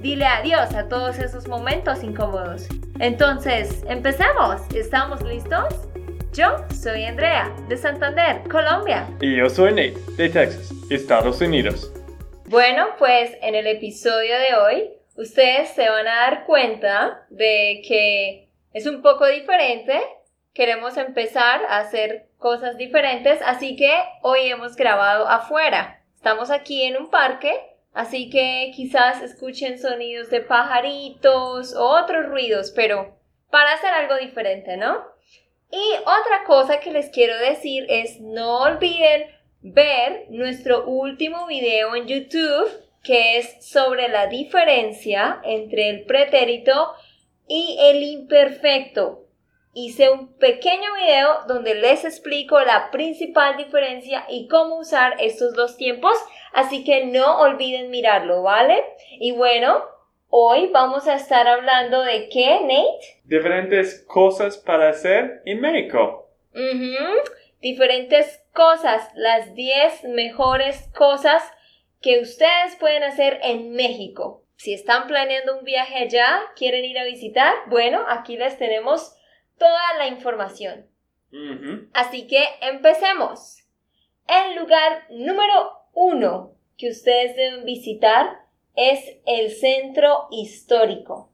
Dile 0.00 0.26
adiós 0.26 0.74
a 0.74 0.88
todos 0.88 1.18
esos 1.18 1.48
momentos 1.48 2.02
incómodos. 2.02 2.68
Entonces, 3.00 3.82
empecemos. 3.88 4.60
¿Estamos 4.74 5.22
listos? 5.22 5.88
Yo 6.32 6.56
soy 6.68 7.04
Andrea, 7.04 7.50
de 7.68 7.78
Santander, 7.78 8.42
Colombia. 8.48 9.08
Y 9.20 9.36
yo 9.36 9.48
soy 9.48 9.70
Nate, 9.70 9.94
de 10.18 10.28
Texas, 10.28 10.70
Estados 10.90 11.40
Unidos. 11.40 11.90
Bueno, 12.44 12.88
pues 12.98 13.36
en 13.40 13.54
el 13.54 13.66
episodio 13.66 14.34
de 14.38 14.54
hoy, 14.54 14.90
ustedes 15.16 15.70
se 15.70 15.88
van 15.88 16.06
a 16.06 16.16
dar 16.16 16.44
cuenta 16.44 17.26
de 17.30 17.82
que 17.88 18.50
es 18.74 18.86
un 18.86 19.00
poco 19.00 19.26
diferente. 19.26 19.98
Queremos 20.52 20.98
empezar 20.98 21.62
a 21.70 21.78
hacer 21.78 22.28
cosas 22.36 22.76
diferentes, 22.76 23.40
así 23.44 23.76
que 23.76 23.90
hoy 24.22 24.40
hemos 24.42 24.76
grabado 24.76 25.26
afuera. 25.26 26.02
Estamos 26.14 26.50
aquí 26.50 26.82
en 26.82 26.98
un 26.98 27.08
parque, 27.08 27.75
así 27.96 28.28
que 28.28 28.70
quizás 28.76 29.22
escuchen 29.22 29.78
sonidos 29.78 30.28
de 30.28 30.42
pajaritos 30.42 31.74
o 31.74 31.88
otros 31.88 32.26
ruidos, 32.26 32.70
pero 32.76 33.18
para 33.50 33.72
hacer 33.72 33.90
algo 33.90 34.16
diferente, 34.16 34.76
¿no? 34.76 35.02
Y 35.72 35.94
otra 36.02 36.44
cosa 36.46 36.78
que 36.78 36.92
les 36.92 37.08
quiero 37.08 37.36
decir 37.38 37.86
es 37.88 38.20
no 38.20 38.60
olviden 38.60 39.26
ver 39.62 40.26
nuestro 40.28 40.86
último 40.86 41.46
video 41.46 41.96
en 41.96 42.06
YouTube 42.06 42.70
que 43.02 43.38
es 43.38 43.66
sobre 43.66 44.08
la 44.08 44.26
diferencia 44.26 45.40
entre 45.44 45.88
el 45.88 46.04
pretérito 46.04 46.92
y 47.48 47.78
el 47.80 48.02
imperfecto 48.02 49.25
hice 49.76 50.08
un 50.08 50.32
pequeño 50.38 50.94
video 50.94 51.40
donde 51.48 51.74
les 51.74 52.02
explico 52.06 52.58
la 52.60 52.90
principal 52.90 53.58
diferencia 53.58 54.24
y 54.26 54.48
cómo 54.48 54.78
usar 54.78 55.16
estos 55.20 55.54
dos 55.54 55.76
tiempos, 55.76 56.16
así 56.54 56.82
que 56.82 57.04
no 57.04 57.40
olviden 57.40 57.90
mirarlo, 57.90 58.42
¿vale? 58.42 58.82
Y 59.20 59.32
bueno, 59.32 59.84
hoy 60.30 60.70
vamos 60.72 61.06
a 61.06 61.16
estar 61.16 61.46
hablando 61.46 62.02
de 62.02 62.30
qué, 62.30 62.58
Nate? 62.62 63.20
Diferentes 63.24 64.02
cosas 64.08 64.56
para 64.56 64.88
hacer 64.88 65.42
en 65.44 65.60
México. 65.60 66.30
Diferentes 67.60 68.42
cosas, 68.54 69.10
las 69.14 69.54
10 69.54 70.04
mejores 70.04 70.88
cosas 70.96 71.42
que 72.00 72.20
ustedes 72.20 72.76
pueden 72.80 73.02
hacer 73.02 73.40
en 73.42 73.72
México. 73.72 74.42
Si 74.56 74.72
están 74.72 75.06
planeando 75.06 75.58
un 75.58 75.64
viaje 75.66 75.98
allá, 75.98 76.40
quieren 76.56 76.86
ir 76.86 76.98
a 76.98 77.04
visitar, 77.04 77.52
bueno, 77.66 78.02
aquí 78.08 78.38
les 78.38 78.56
tenemos 78.56 79.12
toda 79.58 79.98
la 79.98 80.08
información. 80.08 80.86
Así 81.92 82.26
que 82.26 82.42
empecemos. 82.62 83.62
El 84.26 84.56
lugar 84.56 85.04
número 85.10 85.72
uno 85.92 86.52
que 86.78 86.88
ustedes 86.88 87.36
deben 87.36 87.64
visitar 87.64 88.40
es 88.74 89.18
el 89.26 89.50
centro 89.50 90.28
histórico. 90.30 91.30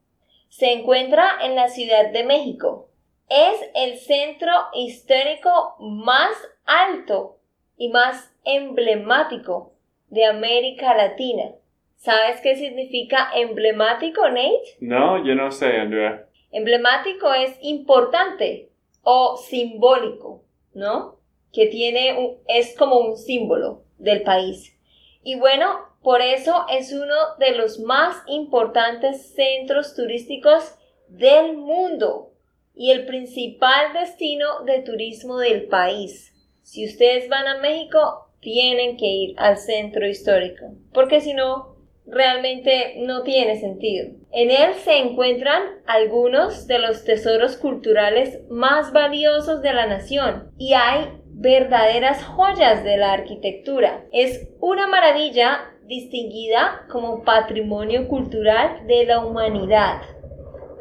Se 0.49 0.71
encuentra 0.71 1.37
en 1.41 1.55
la 1.55 1.67
Ciudad 1.67 2.11
de 2.11 2.23
México. 2.23 2.89
Es 3.29 3.59
el 3.75 3.97
centro 3.97 4.51
histórico 4.73 5.75
más 5.79 6.35
alto 6.65 7.39
y 7.77 7.89
más 7.89 8.33
emblemático 8.43 9.73
de 10.09 10.25
América 10.25 10.95
Latina. 10.95 11.55
¿Sabes 11.95 12.41
qué 12.41 12.55
significa 12.55 13.29
emblemático, 13.33 14.27
Nate? 14.27 14.77
No, 14.81 15.25
yo 15.25 15.35
no 15.35 15.51
sé, 15.51 15.77
Andrea. 15.77 16.27
Emblemático 16.53 17.33
es 17.33 17.57
importante 17.61 18.69
o 19.01 19.37
simbólico, 19.37 20.43
¿no? 20.73 21.19
Que 21.51 21.65
tiene 21.65 22.39
es 22.47 22.77
como 22.77 22.99
un 22.99 23.17
símbolo 23.17 23.83
del 23.97 24.21
país. 24.21 24.77
Y 25.23 25.35
bueno, 25.35 25.79
por 26.03 26.21
eso 26.21 26.65
es 26.69 26.93
uno 26.93 27.15
de 27.39 27.55
los 27.55 27.79
más 27.79 28.17
importantes 28.27 29.33
centros 29.33 29.95
turísticos 29.95 30.75
del 31.07 31.57
mundo 31.57 32.33
y 32.75 32.91
el 32.91 33.05
principal 33.05 33.93
destino 33.93 34.63
de 34.65 34.81
turismo 34.81 35.37
del 35.37 35.67
país. 35.67 36.33
Si 36.61 36.85
ustedes 36.85 37.29
van 37.29 37.47
a 37.47 37.59
México, 37.59 38.29
tienen 38.39 38.97
que 38.97 39.05
ir 39.05 39.35
al 39.37 39.57
centro 39.57 40.07
histórico, 40.07 40.75
porque 40.93 41.21
si 41.21 41.33
no, 41.33 41.72
realmente 42.05 42.95
no 42.99 43.23
tiene 43.23 43.59
sentido. 43.59 44.09
En 44.31 44.51
él 44.51 44.73
se 44.75 44.97
encuentran 44.97 45.61
algunos 45.85 46.67
de 46.67 46.79
los 46.79 47.05
tesoros 47.05 47.57
culturales 47.57 48.39
más 48.49 48.91
valiosos 48.91 49.61
de 49.61 49.73
la 49.73 49.87
nación 49.87 50.51
y 50.57 50.73
hay 50.73 51.09
verdaderas 51.35 52.23
joyas 52.23 52.83
de 52.83 52.97
la 52.97 53.13
arquitectura. 53.13 54.05
Es 54.11 54.49
una 54.59 54.87
maravilla 54.87 55.71
distinguida 55.85 56.85
como 56.89 57.23
patrimonio 57.23 58.07
cultural 58.07 58.87
de 58.87 59.05
la 59.05 59.25
humanidad. 59.25 60.01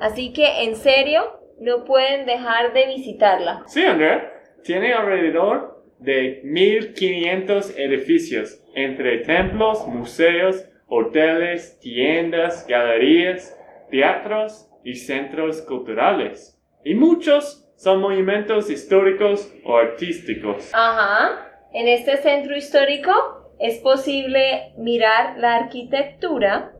Así 0.00 0.32
que 0.32 0.64
en 0.64 0.76
serio, 0.76 1.40
no 1.60 1.84
pueden 1.84 2.26
dejar 2.26 2.72
de 2.72 2.86
visitarla. 2.86 3.62
Sí, 3.66 3.84
Andrea. 3.84 4.32
Tiene 4.64 4.92
alrededor 4.92 5.84
de 5.98 6.40
1500 6.44 7.78
edificios 7.78 8.60
entre 8.74 9.18
templos, 9.18 9.86
museos, 9.86 10.68
hoteles, 10.94 11.78
tiendas, 11.80 12.66
galerías, 12.66 13.58
teatros 13.90 14.68
y 14.84 14.94
centros 14.96 15.62
culturales. 15.62 16.60
Y 16.84 16.94
muchos 16.94 17.66
son 17.76 18.02
monumentos 18.02 18.68
históricos 18.68 19.50
o 19.64 19.78
artísticos. 19.78 20.70
Ajá. 20.74 21.48
En 21.72 21.88
este 21.88 22.18
centro 22.18 22.54
histórico 22.54 23.10
es 23.58 23.78
posible 23.78 24.74
mirar 24.76 25.38
la 25.38 25.56
arquitectura 25.56 26.74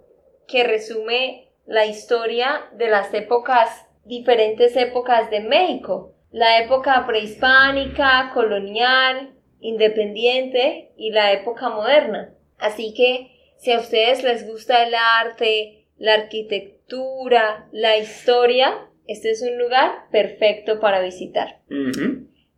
que 0.46 0.64
resume 0.64 1.48
la 1.64 1.86
historia 1.86 2.66
de 2.74 2.90
las 2.90 3.14
épocas, 3.14 3.88
diferentes 4.04 4.76
épocas 4.76 5.30
de 5.30 5.40
México. 5.40 6.12
La 6.30 6.60
época 6.60 7.06
prehispánica, 7.06 8.30
colonial, 8.34 9.32
independiente 9.60 10.92
y 10.98 11.12
la 11.12 11.32
época 11.32 11.70
moderna. 11.70 12.34
Así 12.58 12.92
que 12.94 13.32
si 13.62 13.70
a 13.70 13.78
ustedes 13.78 14.24
les 14.24 14.44
gusta 14.44 14.82
el 14.82 14.92
arte, 14.92 15.86
la 15.96 16.14
arquitectura, 16.14 17.68
la 17.70 17.96
historia, 17.96 18.88
este 19.06 19.30
es 19.30 19.40
un 19.40 19.56
lugar 19.56 20.08
perfecto 20.10 20.80
para 20.80 21.00
visitar. 21.00 21.60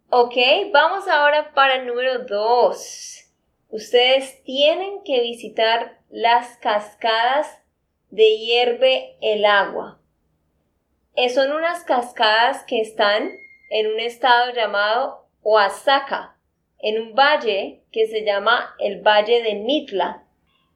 Ok, 0.08 0.34
vamos 0.72 1.06
ahora 1.06 1.52
para 1.52 1.76
el 1.76 1.86
número 1.86 2.24
2. 2.24 3.32
Ustedes 3.68 4.42
tienen 4.44 5.02
que 5.04 5.20
visitar 5.20 5.98
las 6.08 6.56
cascadas 6.56 7.60
de 8.08 8.38
hierve 8.38 9.18
el 9.20 9.44
agua. 9.44 10.00
Eh, 11.16 11.28
son 11.28 11.52
unas 11.52 11.84
cascadas 11.84 12.64
que 12.64 12.80
están 12.80 13.30
en 13.68 13.92
un 13.92 14.00
estado 14.00 14.54
llamado 14.54 15.28
Oaxaca, 15.42 16.38
en 16.78 17.02
un 17.02 17.14
valle 17.14 17.82
que 17.92 18.06
se 18.06 18.24
llama 18.24 18.74
el 18.78 19.02
Valle 19.02 19.42
de 19.42 19.56
Mitla. 19.56 20.23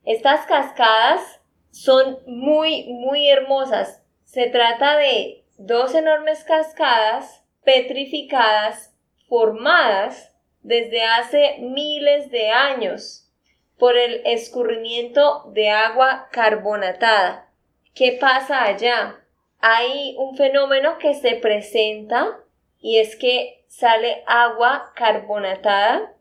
Estas 0.08 0.46
cascadas 0.46 1.38
son 1.70 2.20
muy, 2.26 2.84
muy 2.84 3.28
hermosas. 3.28 4.02
Se 4.24 4.46
trata 4.46 4.96
de 4.96 5.44
dos 5.58 5.94
enormes 5.94 6.44
cascadas 6.44 7.44
petrificadas 7.62 8.96
formadas 9.28 10.34
desde 10.62 11.02
hace 11.02 11.58
miles 11.58 12.30
de 12.30 12.48
años 12.48 13.30
por 13.76 13.98
el 13.98 14.22
escurrimiento 14.24 15.44
de 15.52 15.68
agua 15.68 16.28
carbonatada. 16.32 17.52
¿Qué 17.94 18.16
pasa 18.18 18.64
allá? 18.64 19.22
Hay 19.58 20.14
un 20.16 20.38
fenómeno 20.38 20.96
que 20.96 21.12
se 21.12 21.34
presenta 21.34 22.40
y 22.80 22.96
es 22.96 23.14
que 23.14 23.62
sale 23.66 24.24
agua 24.26 24.90
carbonatada 24.96 26.14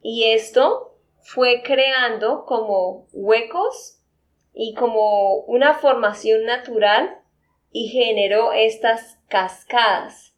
y 0.00 0.30
esto 0.30 0.93
fue 1.24 1.62
creando 1.62 2.44
como 2.44 3.06
huecos 3.12 3.98
y 4.52 4.74
como 4.74 5.38
una 5.46 5.74
formación 5.74 6.44
natural 6.44 7.18
y 7.72 7.88
generó 7.88 8.52
estas 8.52 9.18
cascadas. 9.28 10.34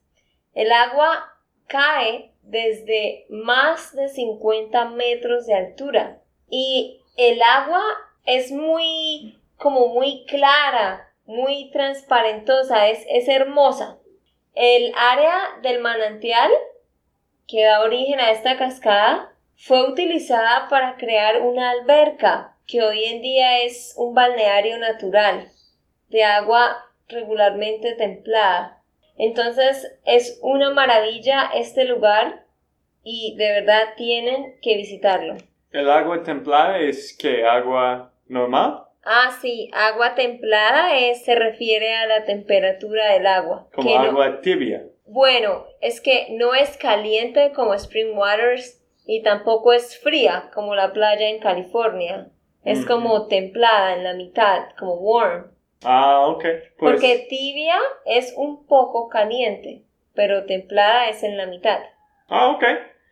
El 0.54 0.72
agua 0.72 1.34
cae 1.66 2.32
desde 2.42 3.26
más 3.28 3.94
de 3.94 4.08
50 4.08 4.86
metros 4.90 5.46
de 5.46 5.54
altura 5.54 6.22
y 6.48 7.02
el 7.16 7.42
agua 7.42 7.82
es 8.24 8.52
muy 8.52 9.38
como 9.58 9.88
muy 9.88 10.24
clara, 10.26 11.12
muy 11.24 11.70
transparentosa, 11.72 12.88
es, 12.88 13.04
es 13.08 13.28
hermosa. 13.28 13.98
El 14.54 14.92
área 14.96 15.36
del 15.62 15.80
manantial 15.80 16.50
que 17.48 17.64
da 17.64 17.82
origen 17.82 18.20
a 18.20 18.30
esta 18.30 18.56
cascada 18.56 19.35
fue 19.56 19.88
utilizada 19.88 20.68
para 20.68 20.96
crear 20.96 21.40
una 21.42 21.70
alberca 21.70 22.56
que 22.66 22.82
hoy 22.82 23.04
en 23.04 23.22
día 23.22 23.62
es 23.62 23.94
un 23.96 24.14
balneario 24.14 24.78
natural 24.78 25.48
de 26.08 26.24
agua 26.24 26.76
regularmente 27.08 27.94
templada. 27.94 28.82
Entonces 29.18 29.98
es 30.04 30.38
una 30.42 30.70
maravilla 30.70 31.50
este 31.54 31.84
lugar 31.84 32.44
y 33.02 33.34
de 33.36 33.52
verdad 33.52 33.94
tienen 33.96 34.56
que 34.60 34.76
visitarlo. 34.76 35.36
¿El 35.70 35.90
agua 35.90 36.22
templada 36.22 36.78
es 36.78 37.16
que 37.16 37.44
agua 37.44 38.12
normal? 38.26 38.82
Ah, 39.04 39.30
sí, 39.40 39.70
agua 39.72 40.14
templada 40.16 40.98
es, 40.98 41.24
se 41.24 41.36
refiere 41.36 41.94
a 41.94 42.06
la 42.06 42.24
temperatura 42.24 43.12
del 43.12 43.26
agua. 43.26 43.68
Como 43.72 43.90
no- 43.90 44.00
agua 44.10 44.40
tibia. 44.40 44.82
bueno, 45.06 45.64
es 45.80 46.00
que 46.00 46.26
no 46.32 46.54
es 46.54 46.76
caliente 46.76 47.52
como 47.54 47.72
Spring 47.74 48.16
Waters 48.18 48.82
y 49.06 49.22
tampoco 49.22 49.72
es 49.72 49.98
fría 50.00 50.50
como 50.52 50.74
la 50.74 50.92
playa 50.92 51.28
en 51.28 51.38
California. 51.38 52.28
Es 52.64 52.80
Ujú. 52.80 52.88
como 52.88 53.26
templada 53.28 53.94
en 53.94 54.02
la 54.02 54.14
mitad, 54.14 54.70
como 54.76 54.94
warm. 54.94 55.52
Ah, 55.84 56.26
ok. 56.26 56.42
Pues, 56.42 56.92
Porque 56.92 57.26
tibia 57.30 57.78
es 58.04 58.34
un 58.36 58.66
poco 58.66 59.08
caliente, 59.08 59.82
pero 60.14 60.44
templada 60.46 61.08
es 61.08 61.22
en 61.22 61.36
la 61.36 61.46
mitad. 61.46 61.78
Ah, 62.28 62.48
ok. 62.48 62.64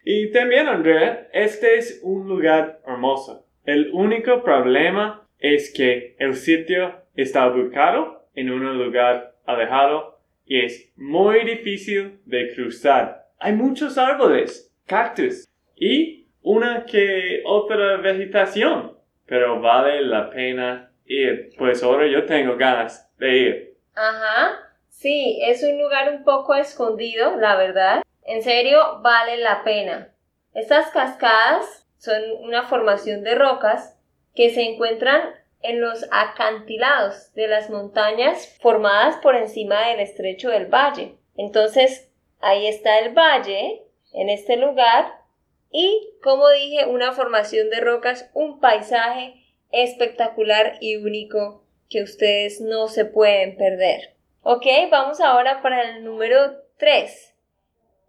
Y 0.05 0.33
también, 0.33 0.67
Andrea, 0.67 1.29
este 1.33 1.79
es 1.79 2.01
un 2.03 2.27
lugar 2.29 2.81
hermoso. 2.87 3.47
El 3.65 3.93
único 3.93 4.43
problema 4.43 5.27
es 5.39 5.73
que 5.73 6.17
el 6.19 6.35
sitio 6.35 7.03
está 7.15 7.47
ubicado 7.47 8.27
en 8.35 8.51
un 8.51 8.77
lugar 8.77 9.37
alejado 9.47 10.19
y 10.45 10.65
es 10.65 10.93
muy 10.97 11.45
difícil 11.45 12.19
de 12.25 12.53
cruzar. 12.55 13.29
Hay 13.39 13.53
muchos 13.53 13.97
árboles, 13.97 14.75
cactus 14.87 15.47
y 15.77 16.27
una 16.43 16.85
que 16.85 17.43
otra 17.47 17.97
vegetación, 17.97 18.99
pero 19.27 19.61
vale 19.61 20.03
la 20.03 20.31
pena 20.31 20.93
ir. 21.07 21.51
Pues 21.57 21.83
ahora 21.83 22.07
yo 22.07 22.25
tengo 22.27 22.57
ganas 22.57 23.11
de 23.19 23.37
ir. 23.37 23.77
Ajá, 23.95 24.59
sí, 24.89 25.39
es 25.43 25.63
un 25.63 25.81
lugar 25.81 26.13
un 26.13 26.25
poco 26.25 26.55
escondido, 26.55 27.37
la 27.37 27.57
verdad. 27.57 28.03
En 28.25 28.43
serio, 28.43 29.01
vale 29.03 29.39
la 29.39 29.65
pena. 29.65 30.13
Estas 30.53 30.91
cascadas 30.91 31.87
son 31.99 32.23
una 32.41 32.65
formación 32.65 33.23
de 33.23 33.35
rocas 33.35 33.99
que 34.35 34.51
se 34.51 34.63
encuentran 34.63 35.23
en 35.63 35.81
los 35.81 36.07
acantilados 36.13 37.33
de 37.35 37.49
las 37.49 37.71
montañas 37.71 38.59
formadas 38.61 39.17
por 39.17 39.35
encima 39.35 39.89
del 39.89 40.01
estrecho 40.01 40.51
del 40.51 40.67
valle. 40.67 41.15
Entonces, 41.37 42.13
ahí 42.41 42.67
está 42.67 42.99
el 42.99 43.15
valle, 43.15 43.83
en 44.13 44.29
este 44.29 44.57
lugar, 44.57 45.24
y, 45.77 46.15
como 46.23 46.49
dije, 46.51 46.87
una 46.87 47.11
formación 47.11 47.69
de 47.69 47.81
rocas, 47.81 48.31
un 48.33 48.61
paisaje 48.61 49.35
espectacular 49.73 50.79
y 50.81 50.95
único 50.95 51.65
que 51.91 52.05
ustedes 52.05 52.61
no 52.61 52.87
se 52.87 53.05
pueden 53.05 53.57
perder. 53.57 54.15
Ok, 54.45 54.65
vamos 54.89 55.21
ahora 55.21 55.63
para 55.63 55.83
el 55.83 56.05
número 56.05 56.63
3. 56.77 57.35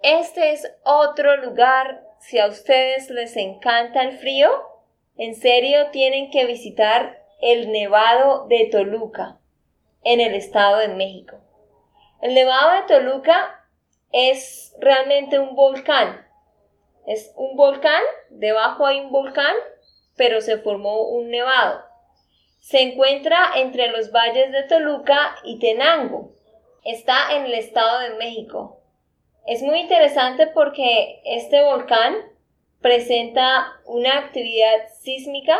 Este 0.04 0.52
es 0.52 0.72
otro 0.84 1.38
lugar, 1.38 2.04
si 2.20 2.38
a 2.38 2.46
ustedes 2.46 3.10
les 3.10 3.36
encanta 3.36 4.04
el 4.04 4.20
frío, 4.20 4.52
en 5.18 5.34
serio 5.34 5.90
tienen 5.90 6.30
que 6.30 6.46
visitar 6.46 7.20
el 7.42 7.72
Nevado 7.72 8.46
de 8.48 8.70
Toluca, 8.72 9.40
en 10.04 10.20
el 10.20 10.36
Estado 10.36 10.78
de 10.78 10.90
México. 10.90 11.38
El 12.22 12.36
Nevado 12.36 12.74
de 12.74 12.88
Toluca 12.88 13.66
es 14.12 14.76
realmente 14.80 15.40
un 15.40 15.56
volcán. 15.56 16.25
Es 17.06 17.34
un 17.36 17.56
volcán, 17.56 18.02
debajo 18.30 18.86
hay 18.86 19.00
un 19.00 19.12
volcán, 19.12 19.56
pero 20.16 20.42
se 20.42 20.58
formó 20.58 21.08
un 21.10 21.30
nevado. 21.30 21.84
Se 22.60 22.82
encuentra 22.82 23.52
entre 23.56 23.90
los 23.90 24.12
valles 24.12 24.52
de 24.52 24.64
Toluca 24.64 25.36
y 25.44 25.60
Tenango. 25.60 26.32
Está 26.84 27.36
en 27.36 27.46
el 27.46 27.54
Estado 27.54 28.00
de 28.00 28.18
México. 28.18 28.82
Es 29.46 29.62
muy 29.62 29.80
interesante 29.80 30.48
porque 30.48 31.22
este 31.26 31.64
volcán 31.64 32.16
presenta 32.82 33.80
una 33.86 34.18
actividad 34.18 34.88
sísmica 35.00 35.58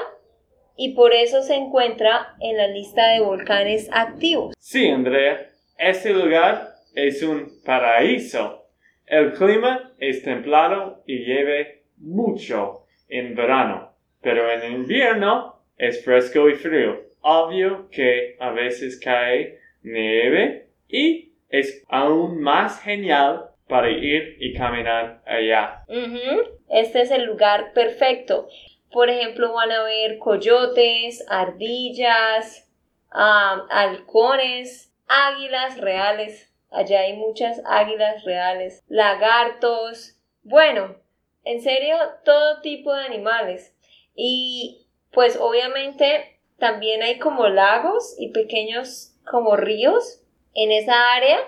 y 0.76 0.94
por 0.94 1.14
eso 1.14 1.44
se 1.44 1.56
encuentra 1.56 2.36
en 2.40 2.58
la 2.58 2.68
lista 2.68 3.08
de 3.10 3.22
volcanes 3.22 3.90
activos. 3.92 4.56
Sí, 4.60 4.90
Andrea, 4.90 5.50
este 5.78 6.12
lugar 6.12 6.76
es 6.96 7.22
un 7.22 7.62
paraíso. 7.64 8.65
El 9.08 9.34
clima 9.34 9.92
es 10.00 10.24
templado 10.24 11.04
y 11.06 11.20
llueve 11.26 11.84
mucho 11.98 12.86
en 13.08 13.36
verano, 13.36 13.92
pero 14.22 14.52
en 14.52 14.74
invierno 14.74 15.62
es 15.78 16.04
fresco 16.04 16.50
y 16.50 16.56
frío. 16.56 17.04
Obvio 17.22 17.90
que 17.92 18.36
a 18.40 18.52
veces 18.52 19.00
cae 19.00 19.60
nieve 19.84 20.70
y 20.88 21.34
es 21.50 21.84
aún 21.88 22.42
más 22.42 22.82
genial 22.82 23.50
para 23.68 23.90
ir 23.90 24.38
y 24.40 24.54
caminar 24.54 25.22
allá. 25.26 25.84
Ujú, 25.88 26.58
Este 26.70 27.02
es 27.02 27.12
el 27.12 27.26
lugar 27.26 27.74
perfecto. 27.74 28.48
Por 28.92 29.10
ejemplo, 29.10 29.54
van 29.54 29.72
a 29.72 29.84
ver 29.84 30.18
coyotes, 30.20 31.26
ardillas, 31.30 32.70
ah, 33.12 33.66
halcones, 33.70 34.94
águilas 35.08 35.80
reales. 35.80 36.55
Allá 36.76 37.02
hay 37.02 37.14
muchas 37.14 37.62
águilas 37.66 38.24
reales, 38.26 38.84
lagartos. 38.88 40.20
Bueno, 40.44 40.98
en 41.46 41.62
serio, 41.62 41.96
todo 42.26 42.62
tipo 42.62 42.94
de 42.94 43.06
animales. 43.06 43.74
Y 44.14 44.88
pues 45.12 45.38
obviamente 45.40 46.40
también 46.58 47.02
hay 47.02 47.18
como 47.18 47.48
lagos 47.48 48.16
y 48.20 48.34
pequeños 48.34 49.16
como 49.30 49.56
ríos 49.56 50.22
en 50.54 50.72
esa 50.72 51.14
área 51.14 51.40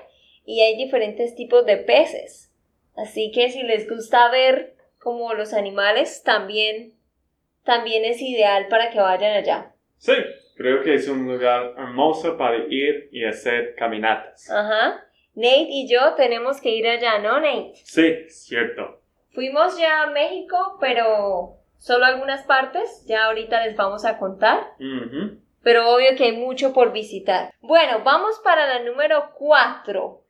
y 0.45 0.61
hay 0.61 0.77
diferentes 0.77 1.35
tipos 1.35 1.65
de 1.65 1.75
peces. 1.77 2.53
Así 2.95 3.31
que 3.31 3.49
si 3.49 3.63
les 3.63 3.89
gusta 3.89 4.29
ver 4.29 4.75
como 4.97 5.33
los 5.33 5.53
animales, 5.53 6.23
también, 6.23 6.93
también 7.63 8.05
es 8.05 8.21
ideal 8.21 8.67
para 8.69 8.89
que 8.91 8.99
vayan 8.99 9.33
allá. 9.33 9.73
Sí, 9.97 10.13
creo 10.55 10.83
que 10.83 10.95
es 10.95 11.07
un 11.07 11.27
lugar 11.27 11.73
hermoso 11.77 12.37
para 12.37 12.57
ir 12.69 13.09
y 13.11 13.25
hacer 13.25 13.75
caminatas. 13.75 14.49
Ajá. 14.49 15.06
Nate 15.37 15.67
y 15.69 15.87
yo 15.87 16.15
tenemos 16.15 16.59
que 16.59 16.71
ir 16.71 16.87
allá, 16.87 17.19
¿no, 17.19 17.39
Nate? 17.39 17.73
Sí, 17.83 18.27
cierto. 18.27 19.01
Fuimos 19.29 19.77
ya 19.77 20.01
a 20.01 20.07
México, 20.07 20.77
pero 20.81 21.59
solo 21.77 22.05
algunas 22.05 22.41
partes. 22.41 23.05
Ya 23.05 23.25
ahorita 23.25 23.63
les 23.63 23.75
vamos 23.75 24.03
a 24.03 24.17
contar. 24.17 24.73
Pero 25.61 25.93
obvio 25.93 26.15
que 26.17 26.23
hay 26.23 26.31
mucho 26.31 26.73
por 26.73 26.91
visitar. 26.91 27.53
Bueno, 27.61 28.01
vamos 28.03 28.41
para 28.43 28.65
la 28.65 28.79
número 28.79 29.31
4. 29.37 30.23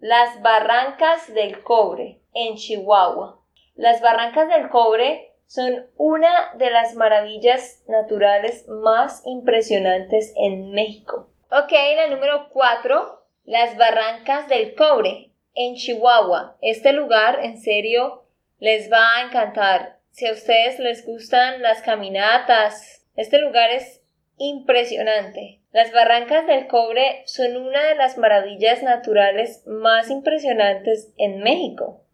Las 0.00 0.42
Barrancas 0.42 1.32
del 1.32 1.62
Cobre, 1.62 2.20
en 2.34 2.56
Chihuahua. 2.56 3.40
Las 3.76 4.02
Barrancas 4.02 4.48
del 4.48 4.70
Cobre 4.70 5.36
son 5.46 5.86
una 5.96 6.52
de 6.56 6.68
las 6.70 6.96
maravillas 6.96 7.84
naturales 7.86 8.66
más 8.66 9.22
impresionantes 9.24 10.32
en 10.36 10.72
México. 10.72 11.28
Ok, 11.52 11.70
la 11.94 12.08
número 12.08 12.48
4. 12.50 13.21
Las 13.44 13.76
Barrancas 13.76 14.48
del 14.48 14.76
Cobre, 14.76 15.32
en 15.54 15.74
Chihuahua. 15.74 16.56
Este 16.62 16.92
lugar, 16.92 17.40
en 17.42 17.58
serio, 17.58 18.24
les 18.60 18.90
va 18.90 19.16
a 19.16 19.22
encantar. 19.22 19.98
Si 20.10 20.26
a 20.26 20.32
ustedes 20.32 20.78
les 20.78 21.04
gustan 21.04 21.60
las 21.60 21.82
caminatas, 21.82 23.04
este 23.16 23.38
lugar 23.38 23.70
es 23.70 24.00
impresionante. 24.36 25.60
Las 25.72 25.92
barrancas 25.92 26.46
del 26.46 26.68
cobre 26.68 27.22
son 27.26 27.56
una 27.56 27.82
de 27.88 27.96
las 27.96 28.16
maravillas 28.16 28.82
naturales 28.84 29.66
más 29.66 30.08
impresionantes 30.08 31.12
en 31.16 31.40
México. 31.40 32.04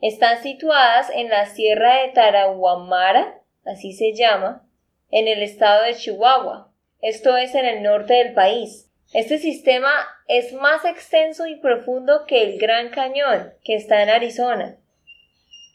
Están 0.00 0.42
situadas 0.42 1.10
en 1.10 1.28
la 1.28 1.46
Sierra 1.46 2.02
de 2.02 2.08
Tarahuamara, 2.08 3.40
así 3.64 3.92
se 3.92 4.14
llama, 4.14 4.66
en 5.10 5.28
el 5.28 5.42
estado 5.42 5.84
de 5.84 5.94
Chihuahua. 5.94 6.72
Esto 7.00 7.36
es 7.36 7.54
en 7.54 7.66
el 7.66 7.82
norte 7.82 8.14
del 8.14 8.34
país. 8.34 8.90
Este 9.12 9.38
sistema 9.38 9.90
es 10.28 10.52
más 10.52 10.84
extenso 10.84 11.46
y 11.46 11.56
profundo 11.56 12.24
que 12.26 12.42
el 12.42 12.58
Gran 12.58 12.90
Cañón, 12.90 13.52
que 13.64 13.76
está 13.76 14.02
en 14.02 14.10
Arizona. 14.10 14.76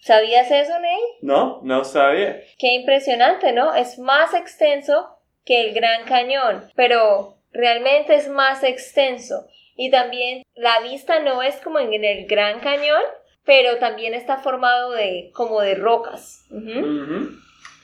¿Sabías 0.01 0.49
eso, 0.49 0.79
Ney? 0.79 0.99
No, 1.21 1.61
no 1.63 1.83
sabía. 1.83 2.41
Qué 2.57 2.73
impresionante, 2.73 3.53
¿no? 3.53 3.75
Es 3.75 3.99
más 3.99 4.33
extenso 4.33 5.17
que 5.45 5.61
el 5.61 5.73
Gran 5.73 6.05
Cañón, 6.05 6.69
pero 6.75 7.37
realmente 7.51 8.15
es 8.15 8.27
más 8.27 8.63
extenso. 8.63 9.47
Y 9.75 9.91
también 9.91 10.43
la 10.55 10.79
vista 10.81 11.19
no 11.19 11.41
es 11.41 11.55
como 11.57 11.79
en 11.79 12.03
el 12.03 12.27
Gran 12.27 12.59
Cañón, 12.59 13.01
pero 13.45 13.77
también 13.77 14.13
está 14.13 14.37
formado 14.37 14.91
de 14.91 15.31
como 15.33 15.61
de 15.61 15.75
rocas. 15.75 16.45
Ujú. 16.51 16.79
Ujú. 16.79 17.29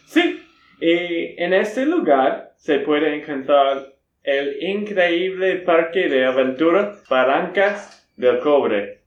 Sí, 0.08 0.44
y 0.80 1.42
en 1.42 1.54
este 1.54 1.86
lugar 1.86 2.54
se 2.58 2.80
puede 2.80 3.16
encontrar 3.16 3.97
el 4.28 4.62
increíble 4.62 5.56
parque 5.60 6.10
de 6.10 6.26
aventura 6.26 6.98
Barrancas 7.10 8.06
del 8.18 8.40
cobre. 8.40 9.00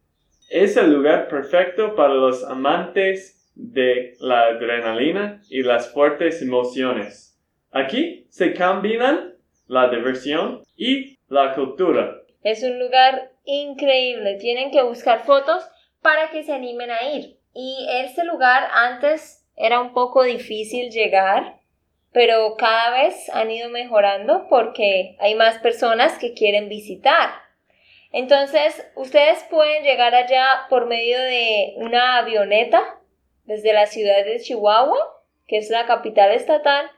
Es 0.49 0.79
el 0.79 0.95
lugar 0.95 1.29
perfecto 1.29 1.95
para 1.95 2.15
los 2.15 2.43
amantes 2.43 3.53
de 3.55 4.15
la 4.19 4.45
adrenalina 4.45 5.43
y 5.51 5.63
las 5.63 5.93
fuertes 5.93 6.41
emociones. 6.41 7.39
Aquí 7.71 8.25
se 8.31 8.55
combinan 8.55 9.35
la 9.67 9.91
diversión 9.91 10.63
y 10.75 11.19
la 11.29 11.55
cultura. 11.55 12.17
Es 12.43 12.63
un 12.63 12.79
lugar 12.79 13.31
increíble. 13.45 14.39
Tienen 14.41 14.71
que 14.71 14.83
buscar 14.83 15.27
fotos 15.27 15.63
para 16.01 16.31
que 16.31 16.45
se 16.45 16.55
animen 16.55 16.91
a 16.91 17.05
ir. 17.13 17.37
Y 17.53 17.87
este 18.03 18.25
lugar 18.25 18.71
antes 18.73 19.47
era 19.55 19.83
un 19.83 19.93
poco 19.93 20.23
difícil 20.23 20.91
llegar, 20.91 21.60
pero 22.13 22.57
cada 22.57 22.91
vez 22.91 23.29
han 23.31 23.51
ido 23.51 23.69
mejorando 23.71 24.47
porque 24.49 25.17
hay 25.21 25.35
más 25.35 25.59
personas 25.59 26.19
que 26.19 26.35
quieren 26.35 26.69
visitar. 26.69 27.31
Entonces, 28.13 28.85
ustedes 28.97 29.45
pueden 29.51 29.85
llegar 29.85 30.15
allá 30.15 30.67
por 30.69 30.87
medio 30.87 31.19
de 31.21 31.75
una 31.77 32.19
avioneta 32.19 32.99
desde 33.45 33.73
la 33.73 33.87
ciudad 33.87 34.25
de 34.25 34.41
Chihuahua, 34.41 34.99
que 35.47 35.59
es 35.59 35.71
la 35.71 35.87
capital 35.87 36.33
estatal, 36.33 36.91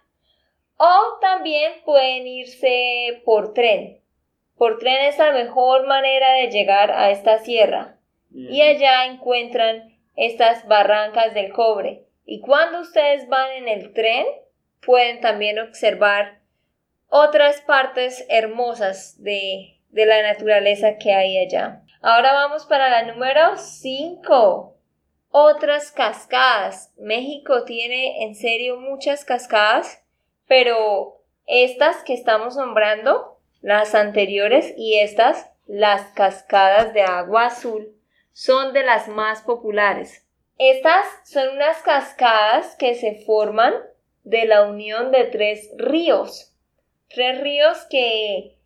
o 0.79 1.19
también 1.21 1.73
pueden 1.85 2.27
irse 2.27 3.21
por 3.25 3.53
tren. 3.53 4.01
Por 4.57 4.79
tren 4.79 5.07
es 5.07 5.19
la 5.19 5.33
mejor 5.33 5.87
manera 5.87 6.33
de 6.35 6.51
llegar 6.51 6.91
a 6.93 7.11
esta 7.11 7.39
sierra. 7.39 7.99
Y 8.35 8.63
allá 8.63 9.05
encuentran 9.07 9.99
estas 10.17 10.67
barrancas 10.67 11.35
del 11.35 11.53
cobre. 11.53 12.05
Y 12.25 12.41
cuando 12.41 12.81
ustedes 12.81 13.29
van 13.29 13.51
en 13.53 13.69
el 13.69 13.93
tren, 13.93 14.27
pueden 14.85 15.21
también 15.21 15.59
observar 15.59 16.41
otras 17.09 17.61
partes 17.61 18.25
hermosas 18.29 19.23
de, 19.23 19.79
de 19.91 20.07
la 20.07 20.23
naturaleza 20.23 20.99
que 20.99 21.13
hay 21.13 21.39
allá. 21.39 21.83
Ahora 22.01 22.33
vamos 22.33 22.67
para 22.67 22.89
la 22.91 23.03
número 23.13 23.57
5. 23.57 24.77
Otras 25.31 25.93
cascadas. 25.93 26.93
México 26.99 27.65
tiene 27.65 28.25
en 28.25 28.35
serio 28.35 28.79
muchas 28.79 29.25
cascadas, 29.25 30.03
pero 30.49 31.23
estas 31.47 32.03
que 32.03 32.15
estamos 32.15 32.57
nombrando, 32.57 33.39
las 33.61 33.95
anteriores 33.95 34.75
y 34.77 34.99
estas, 34.99 35.51
las 35.67 36.03
cascadas 36.13 36.93
de 36.93 37.03
agua 37.03 37.47
azul, 37.47 37.95
son 38.33 38.73
de 38.73 38.83
las 38.83 39.09
más 39.09 39.43
populares. 39.43 40.27
Estas 40.59 41.07
son 41.25 41.51
unas 41.51 41.79
cascadas 41.83 42.75
que 42.77 42.95
se 42.95 43.23
forman 43.25 43.75
de 44.25 44.47
la 44.47 44.63
unión 44.63 45.11
de 45.11 45.25
tres 45.25 45.71
ríos. 45.77 46.55
Tres 47.09 47.41
ríos 47.41 47.87
que 47.91 48.57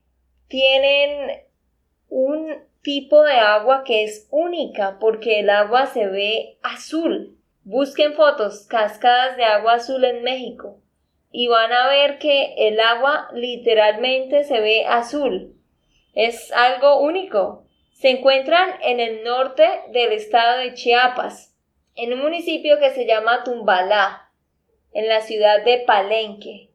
tienen 0.49 1.43
un 2.09 2.65
tipo 2.83 3.23
de 3.25 3.35
agua 3.35 3.83
que 3.85 4.05
es 4.05 4.29
única 4.31 4.99
porque 5.01 5.41
el 5.41 5.51
agua 5.51 5.87
se 5.87 6.07
ve 6.07 6.59
azul. 6.63 7.39
Busquen 7.65 8.15
fotos, 8.15 8.67
cascadas 8.69 9.37
de 9.37 9.45
agua 9.45 9.75
azul 9.75 10.05
en 10.05 10.23
México 10.23 10.81
y 11.39 11.49
van 11.49 11.73
a 11.73 11.89
ver 11.89 12.19
que 12.19 12.55
el 12.57 12.81
agua 12.81 13.29
literalmente 13.35 14.45
se 14.45 14.61
ve 14.61 14.87
azul. 14.87 15.55
Es 16.15 16.51
algo 16.53 17.01
único. 17.01 17.67
Se 17.93 18.09
encuentran 18.09 18.71
en 18.83 19.01
el 19.01 19.23
norte 19.23 19.69
del 19.93 20.13
estado 20.13 20.59
de 20.61 20.73
Chiapas, 20.73 21.55
en 21.95 22.13
un 22.13 22.21
municipio 22.21 22.79
que 22.79 22.91
se 22.91 23.07
llama 23.07 23.43
Tumbalá, 23.45 24.26
en 24.97 25.09
la 25.09 25.21
ciudad 25.21 25.63
de 25.63 25.85
Palenque. 25.87 26.71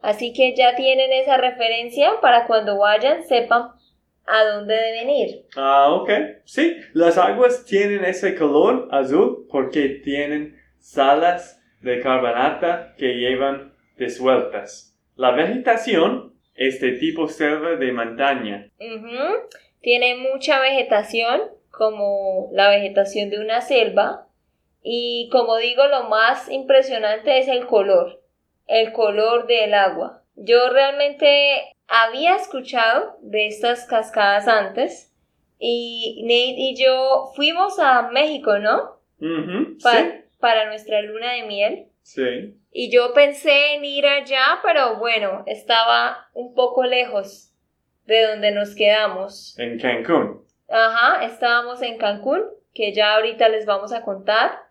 Así 0.00 0.32
que 0.32 0.54
ya 0.54 0.76
tienen 0.76 1.12
esa 1.12 1.36
referencia 1.36 2.12
para 2.20 2.46
cuando 2.46 2.78
vayan 2.78 3.24
sepan 3.24 3.70
a 4.26 4.44
dónde 4.44 4.74
deben 4.74 5.10
ir. 5.10 5.46
Ah, 5.56 5.92
ok. 5.92 6.10
Sí, 6.44 6.76
las 6.92 7.18
aguas 7.18 7.64
tienen 7.64 8.04
ese 8.04 8.36
color 8.36 8.88
azul 8.92 9.46
porque 9.50 10.00
tienen 10.04 10.56
salas 10.78 11.60
de 11.80 12.00
carbonata 12.00 12.94
que 12.96 13.14
llevan 13.14 13.74
disueltas. 13.98 14.96
La 15.16 15.32
vegetación 15.32 16.32
es 16.54 16.80
de 16.80 16.92
tipo 16.92 17.26
selva 17.26 17.76
de 17.76 17.92
montaña. 17.92 18.70
Tiene 19.80 20.16
mucha 20.16 20.60
vegetación, 20.60 21.42
como 21.70 22.50
la 22.52 22.68
vegetación 22.70 23.30
de 23.30 23.40
una 23.40 23.60
selva. 23.60 24.28
Y 24.86 25.30
como 25.32 25.56
digo, 25.56 25.86
lo 25.86 26.04
más 26.04 26.50
impresionante 26.50 27.38
es 27.38 27.48
el 27.48 27.66
color, 27.66 28.20
el 28.66 28.92
color 28.92 29.46
del 29.46 29.72
agua. 29.72 30.22
Yo 30.36 30.68
realmente 30.68 31.74
había 31.88 32.36
escuchado 32.36 33.16
de 33.22 33.46
estas 33.46 33.86
cascadas 33.86 34.46
antes 34.46 35.10
y 35.58 36.20
Nate 36.24 36.60
y 36.60 36.76
yo 36.76 37.32
fuimos 37.34 37.78
a 37.78 38.10
México, 38.10 38.58
¿no? 38.58 39.00
Para 40.38 40.66
nuestra 40.66 41.00
luna 41.00 41.32
de 41.32 41.42
miel. 41.44 41.86
Sí. 42.02 42.54
Y 42.70 42.92
yo 42.92 43.14
pensé 43.14 43.76
en 43.76 43.86
ir 43.86 44.06
allá, 44.06 44.58
pero 44.62 44.98
bueno, 44.98 45.44
estaba 45.46 46.28
un 46.34 46.54
poco 46.54 46.84
lejos 46.84 47.52
de 48.04 48.26
donde 48.26 48.50
nos 48.50 48.74
quedamos. 48.74 49.58
En 49.58 49.78
Cancún. 49.78 50.44
Ajá, 50.68 51.24
estábamos 51.24 51.80
en 51.80 51.96
Cancún, 51.96 52.42
que 52.74 52.92
ya 52.92 53.14
ahorita 53.14 53.48
les 53.48 53.64
vamos 53.64 53.94
a 53.94 54.02
contar. 54.02 54.63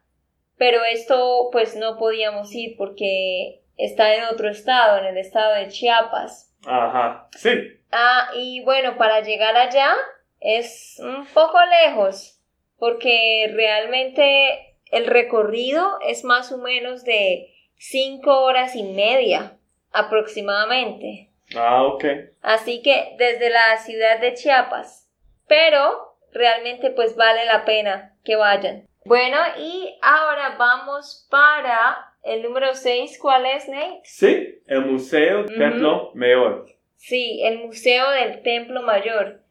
Pero 0.58 0.84
esto 0.84 1.50
pues 1.52 1.76
no 1.76 1.98
podíamos 1.98 2.54
ir 2.54 2.76
porque 2.78 3.62
está 3.78 4.16
en 4.16 4.26
otro 4.26 4.50
estado, 4.50 5.00
en 5.00 5.06
el 5.06 5.18
estado 5.18 5.56
de 5.56 5.70
Chiapas. 5.70 6.54
Ajá, 6.66 7.28
sí. 7.38 7.50
Ah, 7.92 8.30
y 8.36 8.64
bueno, 8.64 8.98
para 8.98 9.22
llegar 9.22 9.56
allá 9.56 9.94
es 10.40 11.00
un 11.00 11.26
poco 11.28 11.58
lejos, 11.84 12.40
porque 12.78 13.52
realmente 13.54 14.78
el 14.92 15.08
recorrido 15.08 16.00
es 16.08 16.24
más 16.24 16.52
o 16.52 16.58
menos 16.58 17.04
de 17.04 17.54
cinco 17.78 18.42
horas 18.44 18.76
y 18.76 18.84
media 18.84 19.58
aproximadamente. 19.92 21.30
Ah, 21.56 21.84
ok. 21.84 22.06
Así 22.42 22.82
que 22.82 23.16
desde 23.18 23.50
la 23.50 23.78
ciudad 23.78 24.20
de 24.20 24.34
Chiapas. 24.34 25.10
Pero 25.48 26.16
realmente 26.32 26.90
pues 26.92 27.16
vale 27.16 27.46
la 27.46 27.66
pena 27.66 28.16
que 28.24 28.36
vayan. 28.36 28.88
Bueno, 29.06 29.38
y 29.60 30.00
ahora 30.02 30.56
vamos 30.58 31.28
para 31.30 32.16
el 32.24 32.42
número 32.42 32.74
6. 32.74 33.20
¿Cuál 33.22 33.46
es, 33.46 33.68
Nate? 33.68 34.00
Sí, 34.04 34.62
el 34.66 34.86
Museo 34.86 35.46
Templo 35.46 36.12
Mayor. 36.14 36.66
Sí, 36.96 37.42
el 37.44 37.60
Museo 37.60 38.10
del 38.12 38.42
Templo 38.44 38.82
Mayor. 38.82 39.44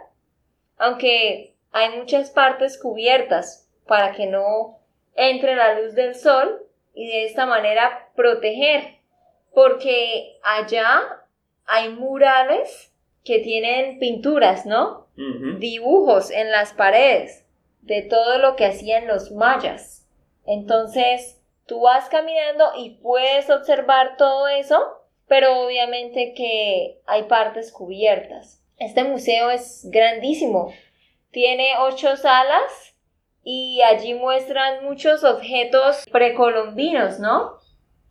aunque 0.76 1.54
hay 1.72 1.96
muchas 1.98 2.30
partes 2.30 2.78
cubiertas 2.78 3.68
para 3.86 4.12
que 4.12 4.26
no 4.26 4.78
entre 5.14 5.54
la 5.56 5.80
luz 5.80 5.94
del 5.94 6.14
sol 6.14 6.62
y 6.94 7.06
de 7.06 7.24
esta 7.24 7.46
manera 7.46 8.10
proteger 8.14 8.98
porque 9.52 10.38
allá 10.42 11.24
hay 11.66 11.88
murales 11.90 12.92
que 13.24 13.40
tienen 13.40 13.98
pinturas, 13.98 14.66
¿no? 14.66 15.08
Dibujos 15.58 16.30
en 16.30 16.52
las 16.52 16.72
paredes 16.72 17.44
de 17.82 18.02
todo 18.02 18.38
lo 18.38 18.54
que 18.54 18.66
hacían 18.66 19.08
los 19.08 19.32
mayas. 19.32 20.06
Entonces, 20.46 21.37
tú 21.68 21.82
vas 21.82 22.08
caminando 22.08 22.72
y 22.76 22.98
puedes 23.00 23.48
observar 23.50 24.16
todo 24.16 24.48
eso, 24.48 24.80
pero 25.28 25.64
obviamente 25.64 26.34
que 26.34 27.00
hay 27.06 27.24
partes 27.24 27.70
cubiertas. 27.70 28.64
Este 28.78 29.04
museo 29.04 29.50
es 29.50 29.86
grandísimo. 29.90 30.72
Tiene 31.30 31.74
ocho 31.78 32.16
salas 32.16 32.96
y 33.44 33.82
allí 33.82 34.14
muestran 34.14 34.84
muchos 34.84 35.22
objetos 35.22 36.04
precolombinos, 36.10 37.20
¿no? 37.20 37.58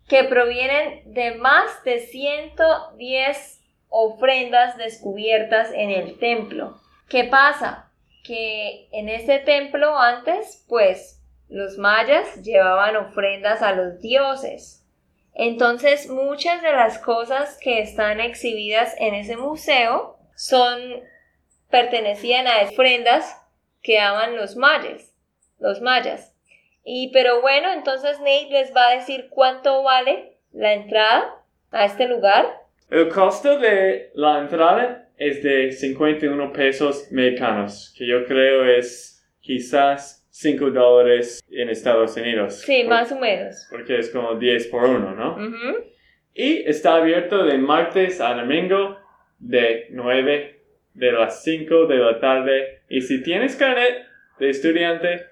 que 0.07 0.23
provienen 0.23 1.13
de 1.13 1.35
más 1.35 1.83
de 1.83 1.99
110 1.99 3.61
ofrendas 3.89 4.77
descubiertas 4.77 5.71
en 5.73 5.91
el 5.91 6.17
templo. 6.17 6.79
¿Qué 7.09 7.25
pasa? 7.25 7.91
Que 8.23 8.87
en 8.91 9.09
este 9.09 9.39
templo 9.39 9.97
antes, 9.97 10.65
pues, 10.67 11.16
los 11.49 11.77
mayas 11.77 12.41
llevaban 12.41 12.95
ofrendas 12.95 13.61
a 13.61 13.73
los 13.73 13.99
dioses. 14.01 14.83
Entonces, 15.33 16.09
muchas 16.09 16.61
de 16.61 16.71
las 16.71 16.97
cosas 16.99 17.57
que 17.61 17.79
están 17.81 18.19
exhibidas 18.19 18.95
en 18.99 19.13
ese 19.13 19.37
museo 19.37 20.17
son 20.35 20.79
pertenecían 21.69 22.47
a 22.47 22.63
ofrendas 22.63 23.39
que 23.81 23.97
daban 23.97 24.35
los 24.35 24.55
mayas, 24.55 25.13
los 25.59 25.81
mayas. 25.81 26.33
Y 26.83 27.11
pero 27.11 27.41
bueno, 27.41 27.71
entonces 27.71 28.19
Nate 28.19 28.49
les 28.49 28.75
va 28.75 28.87
a 28.87 28.95
decir 28.95 29.27
cuánto 29.29 29.83
vale 29.83 30.37
la 30.53 30.73
entrada 30.73 31.43
a 31.71 31.85
este 31.85 32.07
lugar. 32.07 32.61
El 32.89 33.09
costo 33.09 33.59
de 33.59 34.11
la 34.15 34.39
entrada 34.39 35.09
es 35.17 35.43
de 35.43 35.71
51 35.71 36.53
pesos 36.53 37.11
mexicanos, 37.11 37.93
que 37.97 38.07
yo 38.07 38.25
creo 38.25 38.65
es 38.65 39.25
quizás 39.41 40.26
5 40.39 40.69
dólares 40.69 41.43
en 41.49 41.69
Estados 41.69 42.15
Unidos. 42.15 42.61
Sí, 42.61 42.83
Por- 42.83 42.89
más 42.93 43.11
o 43.11 43.19
menos. 43.19 43.67
Porque 43.71 43.97
es 43.97 44.11
como 44.11 44.35
10 44.35 44.67
por 44.67 44.83
1, 44.83 45.15
¿no? 45.15 45.31
Ujú. 45.33 45.83
Y 46.35 46.63
está 46.69 46.97
abierto 46.97 47.43
de 47.43 47.57
martes 47.57 48.21
a 48.21 48.35
domingo 48.35 48.99
de 49.39 49.87
9 49.89 50.59
de 50.93 51.11
las 51.11 51.43
5 51.43 51.87
de 51.87 51.95
la 51.97 52.19
tarde. 52.19 52.81
Y 52.87 53.01
si 53.01 53.23
tienes 53.23 53.55
carnet 53.55 54.05
de 54.39 54.49
estudiante, 54.51 55.25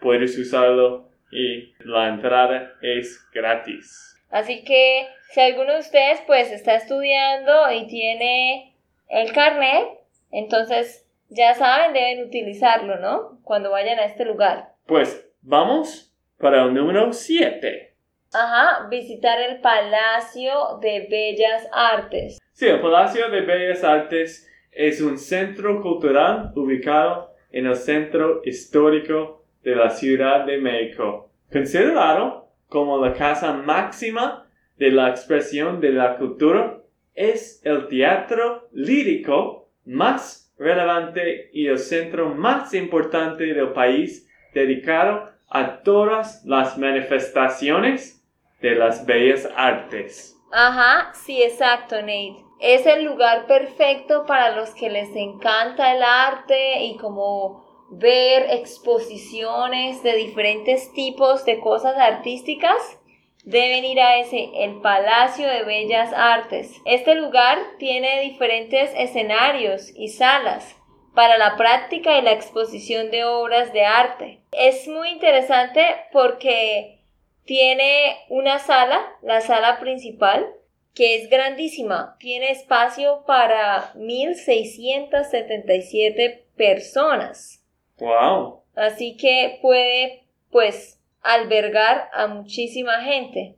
puedes 0.00 0.38
usarlo 0.38 1.08
y 1.32 1.74
la 1.80 2.08
entrada 2.08 2.74
es 2.82 3.28
gratis. 3.34 4.16
Así 4.30 4.62
que 4.62 5.08
si 5.30 5.40
alguno 5.40 5.72
de 5.72 5.80
ustedes 5.80 6.20
pues 6.26 6.52
está 6.52 6.76
estudiando 6.76 7.72
y 7.72 7.88
tiene 7.88 8.76
el 9.08 9.32
carnet, 9.32 9.88
entonces 10.30 11.04
ya 11.34 11.54
saben, 11.54 11.92
deben 11.92 12.24
utilizarlo, 12.26 12.98
¿no? 12.98 13.40
Cuando 13.42 13.70
vayan 13.70 13.98
a 13.98 14.04
este 14.04 14.24
lugar. 14.24 14.74
Pues 14.86 15.28
vamos 15.40 16.14
para 16.38 16.64
el 16.64 16.74
número 16.74 17.12
7. 17.12 17.94
Ajá, 18.32 18.88
visitar 18.88 19.40
el 19.40 19.60
Palacio 19.60 20.78
de 20.80 21.06
Bellas 21.10 21.68
Artes. 21.72 22.38
Sí, 22.52 22.66
el 22.66 22.80
Palacio 22.80 23.28
de 23.30 23.42
Bellas 23.42 23.84
Artes 23.84 24.50
es 24.70 25.00
un 25.00 25.18
centro 25.18 25.82
cultural 25.82 26.52
ubicado 26.54 27.34
en 27.50 27.66
el 27.66 27.76
centro 27.76 28.40
histórico 28.44 29.44
de 29.62 29.76
la 29.76 29.90
Ciudad 29.90 30.46
de 30.46 30.58
México, 30.58 31.30
considerado 31.50 32.48
como 32.66 33.04
la 33.04 33.12
casa 33.12 33.52
máxima 33.52 34.48
de 34.78 34.90
la 34.90 35.10
expresión 35.10 35.80
de 35.80 35.92
la 35.92 36.16
cultura, 36.16 36.80
es 37.14 37.60
el 37.64 37.86
teatro 37.88 38.68
lírico 38.72 39.68
más 39.84 40.41
relevante 40.62 41.50
y 41.52 41.66
el 41.66 41.78
centro 41.78 42.34
más 42.34 42.72
importante 42.74 43.44
del 43.44 43.72
país 43.72 44.28
dedicado 44.54 45.30
a 45.50 45.82
todas 45.82 46.44
las 46.44 46.78
manifestaciones 46.78 48.24
de 48.60 48.74
las 48.76 49.04
bellas 49.04 49.48
artes. 49.56 50.36
Ajá, 50.52 51.12
sí, 51.14 51.42
exacto, 51.42 51.96
Nate. 51.96 52.36
Es 52.60 52.86
el 52.86 53.04
lugar 53.04 53.46
perfecto 53.46 54.24
para 54.24 54.54
los 54.54 54.70
que 54.70 54.88
les 54.88 55.14
encanta 55.16 55.94
el 55.94 56.02
arte 56.02 56.84
y 56.84 56.96
como 56.96 57.64
ver 57.90 58.46
exposiciones 58.50 60.02
de 60.02 60.14
diferentes 60.14 60.92
tipos 60.92 61.44
de 61.44 61.58
cosas 61.60 61.96
artísticas. 61.98 63.00
Deben 63.44 63.84
ir 63.84 64.00
a 64.00 64.18
ese, 64.18 64.50
el 64.54 64.80
Palacio 64.80 65.48
de 65.48 65.64
Bellas 65.64 66.12
Artes. 66.14 66.76
Este 66.84 67.16
lugar 67.16 67.58
tiene 67.78 68.20
diferentes 68.20 68.92
escenarios 68.96 69.90
y 69.96 70.06
salas 70.08 70.76
para 71.14 71.38
la 71.38 71.56
práctica 71.56 72.18
y 72.18 72.22
la 72.22 72.32
exposición 72.32 73.10
de 73.10 73.24
obras 73.24 73.72
de 73.72 73.84
arte. 73.84 74.42
Es 74.52 74.86
muy 74.86 75.08
interesante 75.10 75.82
porque 76.12 77.00
tiene 77.44 78.16
una 78.28 78.60
sala, 78.60 79.00
la 79.22 79.40
sala 79.40 79.80
principal, 79.80 80.46
que 80.94 81.16
es 81.16 81.28
grandísima. 81.28 82.14
Tiene 82.20 82.52
espacio 82.52 83.24
para 83.26 83.90
1677 83.96 86.44
personas. 86.56 87.64
¡Wow! 87.98 88.62
Así 88.76 89.16
que 89.16 89.58
puede, 89.60 90.22
pues, 90.50 91.01
albergar 91.22 92.10
a 92.12 92.26
muchísima 92.26 93.00
gente. 93.02 93.56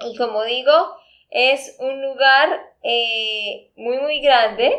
Y 0.00 0.16
como 0.16 0.44
digo, 0.44 0.72
es 1.30 1.76
un 1.80 2.02
lugar 2.02 2.60
eh, 2.82 3.70
muy, 3.76 3.98
muy 3.98 4.20
grande. 4.20 4.72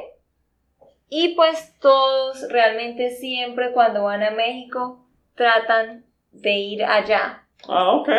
Y 1.09 1.29
pues 1.35 1.77
todos 1.79 2.47
realmente 2.51 3.09
siempre 3.11 3.71
cuando 3.71 4.03
van 4.03 4.23
a 4.23 4.31
México 4.31 5.05
tratan 5.35 6.05
de 6.31 6.51
ir 6.53 6.83
allá. 6.83 7.43
Ah, 7.67 7.91
ok. 7.95 8.09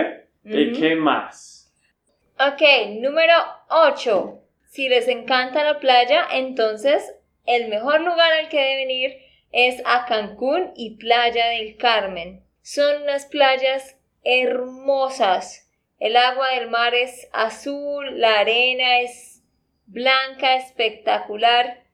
¿Y 0.44 0.70
Ujú. 0.72 0.80
qué 0.80 0.96
más? 0.96 1.72
Ok, 2.38 2.62
número 3.00 3.34
8. 3.68 4.38
Si 4.66 4.88
les 4.88 5.08
encanta 5.08 5.62
la 5.62 5.78
playa, 5.78 6.26
entonces 6.32 7.14
el 7.46 7.68
mejor 7.68 8.00
lugar 8.00 8.32
al 8.32 8.48
que 8.48 8.60
deben 8.60 8.90
ir 8.90 9.16
es 9.52 9.82
a 9.84 10.06
Cancún 10.06 10.72
y 10.76 10.96
Playa 10.96 11.46
del 11.48 11.76
Carmen. 11.76 12.42
Son 12.62 13.02
unas 13.02 13.26
playas 13.26 13.96
hermosas. 14.24 15.68
El 15.98 16.16
agua 16.16 16.48
del 16.54 16.70
mar 16.70 16.94
es 16.94 17.28
azul, 17.32 18.20
la 18.20 18.40
arena 18.40 19.00
es 19.00 19.42
blanca, 19.86 20.56
espectacular 20.56 21.84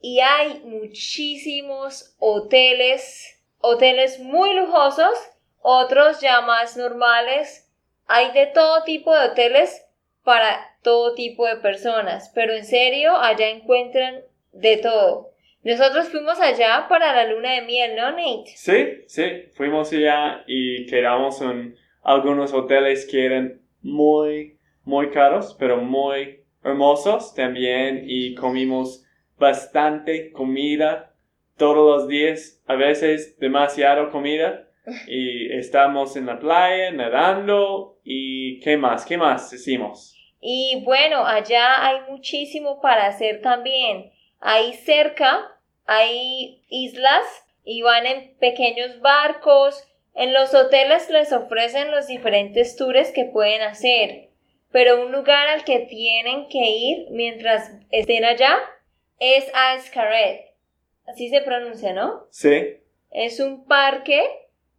y 0.00 0.20
hay 0.20 0.60
muchísimos 0.60 2.14
hoteles, 2.18 3.40
hoteles 3.58 4.20
muy 4.20 4.54
lujosos, 4.54 5.18
otros 5.60 6.20
ya 6.20 6.40
más 6.42 6.76
normales. 6.76 7.68
Hay 8.06 8.30
de 8.32 8.46
todo 8.46 8.84
tipo 8.84 9.14
de 9.14 9.26
hoteles 9.26 9.84
para 10.22 10.76
todo 10.82 11.14
tipo 11.14 11.46
de 11.46 11.56
personas, 11.56 12.30
pero 12.34 12.54
en 12.54 12.64
serio, 12.64 13.16
allá 13.16 13.48
encuentran 13.48 14.22
de 14.52 14.76
todo. 14.76 15.32
Nosotros 15.68 16.08
fuimos 16.08 16.40
allá 16.40 16.86
para 16.88 17.12
la 17.12 17.30
luna 17.30 17.52
de 17.52 17.60
miel, 17.60 17.94
¿no, 17.94 18.10
Nate? 18.12 18.54
Sí, 18.56 19.02
sí, 19.06 19.50
fuimos 19.52 19.92
allá 19.92 20.42
y 20.46 20.86
quedamos 20.86 21.42
en 21.42 21.76
algunos 22.02 22.54
hoteles 22.54 23.06
que 23.06 23.26
eran 23.26 23.60
muy, 23.82 24.56
muy 24.84 25.10
caros, 25.10 25.54
pero 25.58 25.76
muy 25.76 26.42
hermosos 26.64 27.34
también 27.34 28.04
y 28.06 28.34
comimos 28.34 29.04
bastante 29.38 30.32
comida 30.32 31.14
todos 31.58 32.00
los 32.00 32.08
días, 32.08 32.62
a 32.66 32.74
veces 32.74 33.38
demasiado 33.38 34.08
comida 34.10 34.70
y 35.06 35.52
estamos 35.52 36.16
en 36.16 36.24
la 36.24 36.38
playa 36.38 36.92
nadando 36.92 37.98
y 38.02 38.58
¿qué 38.60 38.78
más? 38.78 39.04
¿Qué 39.04 39.18
más 39.18 39.52
hicimos? 39.52 40.16
Y 40.40 40.82
bueno, 40.86 41.26
allá 41.26 41.86
hay 41.86 41.98
muchísimo 42.08 42.80
para 42.80 43.04
hacer 43.04 43.42
también. 43.42 44.12
Ahí 44.40 44.72
cerca 44.72 45.56
hay 45.88 46.62
islas 46.68 47.24
y 47.64 47.80
van 47.80 48.06
en 48.06 48.36
pequeños 48.36 49.00
barcos. 49.00 49.82
En 50.14 50.34
los 50.34 50.52
hoteles 50.52 51.08
les 51.08 51.32
ofrecen 51.32 51.90
los 51.90 52.06
diferentes 52.06 52.76
tours 52.76 53.10
que 53.10 53.24
pueden 53.24 53.62
hacer. 53.62 54.28
Pero 54.70 55.02
un 55.02 55.12
lugar 55.12 55.48
al 55.48 55.64
que 55.64 55.80
tienen 55.80 56.48
que 56.48 56.58
ir 56.58 57.06
mientras 57.10 57.70
estén 57.90 58.26
allá 58.26 58.58
es 59.18 59.50
a 59.54 59.80
Xcaret. 59.80 60.54
Así 61.06 61.30
se 61.30 61.40
pronuncia, 61.40 61.94
¿no? 61.94 62.26
Sí, 62.30 62.76
Es 63.10 63.40
un 63.40 63.64
parque 63.64 64.22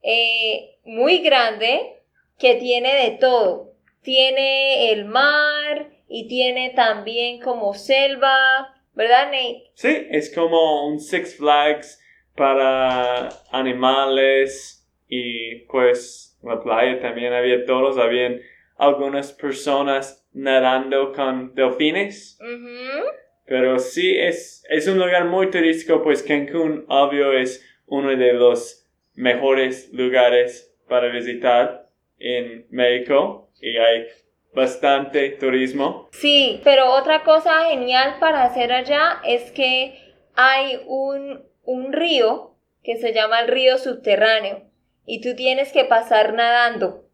eh, 0.03 0.77
muy 0.85 1.23
grande 1.23 2.03
que 2.37 2.53
tiene 2.53 2.93
de 2.93 3.17
todo. 3.17 3.73
Tiene 4.03 4.91
el 4.91 5.05
mar 5.05 5.89
y 6.07 6.27
tiene 6.27 6.69
también 6.69 7.41
como 7.41 7.73
selva, 7.73 8.75
¿verdad, 8.99 9.27
Nate? 9.27 9.71
Sí, 9.75 10.07
es 10.11 10.33
como 10.35 10.85
un 10.87 10.99
Six 10.99 11.37
Flags 11.37 12.03
para 12.35 13.29
animales 13.49 14.85
y 15.07 15.55
pues 15.67 16.37
la 16.43 16.61
playa 16.61 16.99
también 16.99 17.31
había 17.31 17.65
todos, 17.65 17.97
habían 17.97 18.41
algunas 18.77 19.31
personas 19.31 20.27
nadando 20.33 21.13
con 21.13 21.55
delfines, 21.55 22.37
Ujú. 22.41 23.07
pero 23.45 23.79
sí 23.79 24.17
es, 24.17 24.63
es 24.69 24.87
un 24.87 24.99
lugar 24.99 25.25
muy 25.25 25.49
turístico, 25.49 26.03
pues 26.03 26.21
Cancún 26.21 26.83
obvio 26.89 27.31
es 27.31 27.65
uno 27.87 28.09
de 28.15 28.33
los 28.33 28.85
mejores 29.15 29.91
lugares 29.93 30.75
para 30.89 31.07
visitar 31.07 31.87
en 32.19 32.65
México 32.69 33.49
y 33.61 33.77
hay 33.77 34.07
bastante 34.53 35.29
turismo. 35.31 36.09
Sí, 36.11 36.61
pero 36.63 36.91
otra 36.93 37.23
cosa 37.23 37.65
genial 37.69 38.17
para 38.19 38.43
hacer 38.43 38.71
allá 38.71 39.21
es 39.25 39.51
que 39.51 39.97
hay 40.35 40.81
un, 40.87 41.43
un 41.63 41.93
río 41.93 42.55
que 42.83 42.97
se 42.97 43.13
llama 43.13 43.41
el 43.41 43.47
río 43.47 43.77
subterráneo 43.77 44.63
y 45.05 45.21
tú 45.21 45.35
tienes 45.35 45.71
que 45.71 45.85
pasar 45.85 46.33
nadando. 46.33 47.05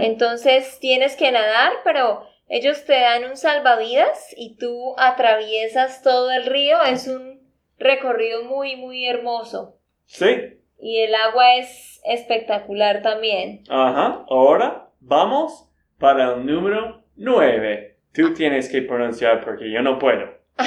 Entonces 0.00 0.78
tienes 0.80 1.16
que 1.16 1.30
nadar, 1.30 1.72
pero 1.82 2.26
ellos 2.48 2.84
te 2.84 3.00
dan 3.00 3.24
un 3.24 3.36
salvavidas 3.36 4.34
y 4.36 4.56
tú 4.56 4.94
atraviesas 4.98 6.02
todo 6.02 6.30
el 6.30 6.44
río. 6.44 6.82
Es 6.82 7.08
un 7.08 7.40
recorrido 7.78 8.44
muy, 8.44 8.76
muy 8.76 9.06
hermoso. 9.06 9.78
Sí, 10.04 10.58
Y 10.78 11.00
el 11.00 11.14
agua 11.14 11.56
es 11.56 12.00
espectacular 12.04 13.02
también. 13.02 13.64
Ajá, 13.68 14.24
ahora 14.28 14.90
vamos 15.00 15.70
para 15.98 16.34
el 16.34 16.46
número 16.46 17.04
9. 17.16 17.96
Tú 18.12 18.34
tienes 18.34 18.68
que 18.68 18.82
pronunciar 18.82 19.44
porque 19.44 19.70
yo 19.70 19.82
no 19.82 19.98
puedo. 19.98 20.38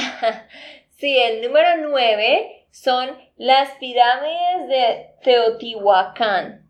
Sí, 1.00 1.18
el 1.18 1.42
número 1.42 1.88
9 1.88 2.66
son 2.72 3.18
las 3.38 3.72
pirámides 3.78 4.68
de 4.68 5.06
Teotihuacán. 5.24 6.70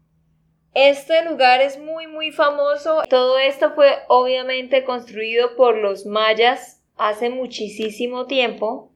Este 0.76 1.26
lugar 1.26 1.62
es 1.62 1.80
muy 1.80 2.06
muy 2.06 2.32
famoso. 2.32 3.02
Todo 3.10 3.40
esto 3.40 3.74
fue 3.74 3.90
obviamente 4.08 4.84
construido 4.84 5.56
por 5.56 5.76
los 5.76 6.06
mayas 6.06 6.84
hace 6.96 7.32
muchísimo 7.32 8.28
tiempo 8.28 8.92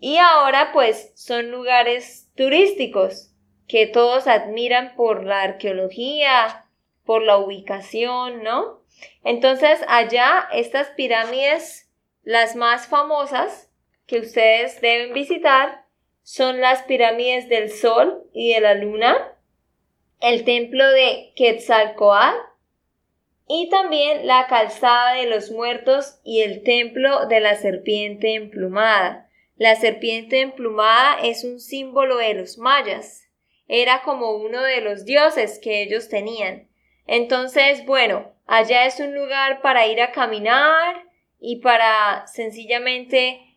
y 0.00 0.16
ahora 0.16 0.70
pues 0.72 1.12
son 1.16 1.50
lugares 1.50 2.30
turísticos 2.34 3.34
que 3.66 3.86
todos 3.86 4.26
admiran 4.26 4.94
por 4.96 5.24
la 5.24 5.42
arqueología, 5.42 6.66
por 7.04 7.22
la 7.22 7.36
ubicación, 7.36 8.42
¿no? 8.42 8.77
Entonces 9.24 9.80
allá 9.88 10.48
estas 10.52 10.88
pirámides, 10.90 11.90
las 12.22 12.56
más 12.56 12.86
famosas 12.86 13.70
que 14.06 14.20
ustedes 14.20 14.80
deben 14.80 15.12
visitar, 15.12 15.84
son 16.22 16.60
las 16.60 16.82
pirámides 16.82 17.48
del 17.48 17.70
Sol 17.70 18.28
y 18.32 18.52
de 18.52 18.60
la 18.60 18.74
Luna, 18.74 19.16
el 20.20 20.44
templo 20.44 20.86
de 20.90 21.32
Quetzalcoatl 21.36 22.36
y 23.48 23.70
también 23.70 24.26
la 24.26 24.46
calzada 24.46 25.14
de 25.14 25.26
los 25.26 25.50
muertos 25.50 26.20
y 26.22 26.42
el 26.42 26.62
templo 26.62 27.26
de 27.26 27.40
la 27.40 27.56
serpiente 27.56 28.34
emplumada. 28.34 29.30
La 29.56 29.74
serpiente 29.74 30.40
emplumada 30.40 31.18
es 31.22 31.44
un 31.44 31.58
símbolo 31.58 32.18
de 32.18 32.34
los 32.34 32.58
mayas. 32.58 33.26
Era 33.66 34.02
como 34.02 34.36
uno 34.36 34.62
de 34.62 34.80
los 34.82 35.04
dioses 35.04 35.58
que 35.58 35.82
ellos 35.82 36.08
tenían. 36.08 36.68
Entonces, 37.06 37.84
bueno, 37.86 38.32
allá 38.48 38.86
es 38.86 38.98
un 38.98 39.14
lugar 39.14 39.60
para 39.62 39.86
ir 39.86 40.00
a 40.00 40.10
caminar 40.10 41.04
y 41.38 41.60
para 41.60 42.26
sencillamente 42.26 43.56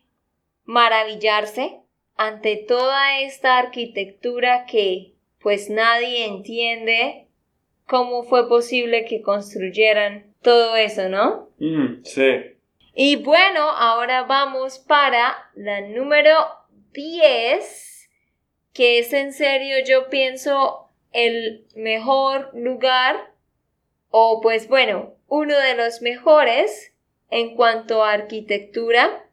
maravillarse 0.64 1.80
ante 2.16 2.56
toda 2.56 3.20
esta 3.20 3.58
arquitectura 3.58 4.66
que 4.66 5.14
pues 5.40 5.68
nadie 5.68 6.26
entiende 6.26 7.26
cómo 7.86 8.22
fue 8.22 8.48
posible 8.48 9.04
que 9.06 9.22
construyeran 9.22 10.32
todo 10.40 10.76
eso, 10.76 11.08
¿no? 11.08 11.48
Mm, 11.58 12.04
sí. 12.04 12.56
Y 12.94 13.16
bueno, 13.16 13.70
ahora 13.70 14.24
vamos 14.24 14.78
para 14.78 15.50
la 15.54 15.80
número 15.80 16.36
10, 16.92 18.10
que 18.72 18.98
es 18.98 19.12
en 19.12 19.32
serio 19.32 19.76
yo 19.86 20.10
pienso 20.10 20.90
el 21.12 21.66
mejor 21.74 22.50
lugar, 22.54 23.31
o 24.12 24.40
pues 24.42 24.68
bueno, 24.68 25.14
uno 25.26 25.58
de 25.58 25.74
los 25.74 26.02
mejores 26.02 26.92
en 27.30 27.56
cuanto 27.56 28.04
a 28.04 28.12
arquitectura 28.12 29.24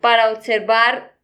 para 0.00 0.32
observar 0.32 1.14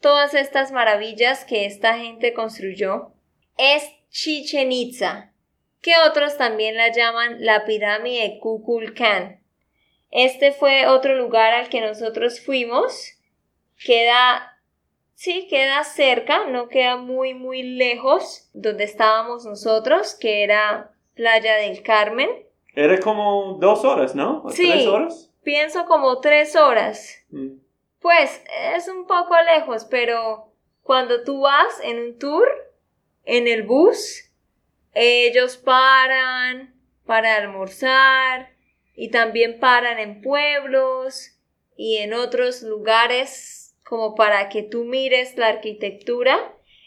todas 0.00 0.34
estas 0.34 0.70
maravillas 0.70 1.46
que 1.46 1.64
esta 1.64 1.96
gente 1.96 2.34
construyó 2.34 3.12
es 3.56 3.82
Chichen 4.10 4.72
Itza, 4.72 5.32
que 5.80 5.94
otros 6.06 6.36
también 6.36 6.76
la 6.76 6.92
llaman 6.92 7.44
la 7.44 7.64
pirámide 7.64 8.28
de 8.28 8.38
Kukulcán. 8.40 9.42
Este 10.10 10.52
fue 10.52 10.86
otro 10.86 11.14
lugar 11.14 11.54
al 11.54 11.70
que 11.70 11.80
nosotros 11.80 12.44
fuimos. 12.44 13.14
Queda, 13.82 14.60
sí, 15.14 15.46
queda 15.48 15.82
cerca, 15.84 16.44
no 16.44 16.68
queda 16.68 16.96
muy, 16.96 17.32
muy 17.32 17.62
lejos 17.62 18.50
donde 18.52 18.84
estábamos 18.84 19.46
nosotros, 19.46 20.14
que 20.14 20.44
era 20.44 20.92
Playa 21.14 21.54
del 21.56 21.82
Carmen. 21.82 22.28
Era 22.74 23.00
como 23.00 23.58
dos 23.60 23.84
horas, 23.84 24.14
¿no? 24.14 24.44
sí, 24.50 24.70
¿Tres 24.70 24.86
horas? 24.86 25.32
Pienso 25.42 25.86
como 25.86 26.20
tres 26.20 26.56
horas. 26.56 27.24
Mm. 27.30 27.58
Pues 28.00 28.42
es 28.74 28.88
un 28.88 29.06
poco 29.06 29.34
lejos, 29.54 29.84
pero 29.84 30.52
cuando 30.82 31.22
tú 31.24 31.40
vas 31.40 31.80
en 31.82 31.98
un 31.98 32.18
tour, 32.18 32.48
en 33.24 33.46
el 33.46 33.62
bus, 33.62 34.30
ellos 34.94 35.56
paran 35.56 36.74
para 37.04 37.36
almorzar 37.36 38.50
y 38.94 39.10
también 39.10 39.60
paran 39.60 39.98
en 39.98 40.20
pueblos 40.22 41.38
y 41.76 41.98
en 41.98 42.12
otros 42.14 42.62
lugares 42.62 43.76
como 43.82 44.14
para 44.14 44.48
que 44.48 44.62
tú 44.62 44.84
mires 44.84 45.36
la 45.36 45.48
arquitectura 45.48 46.38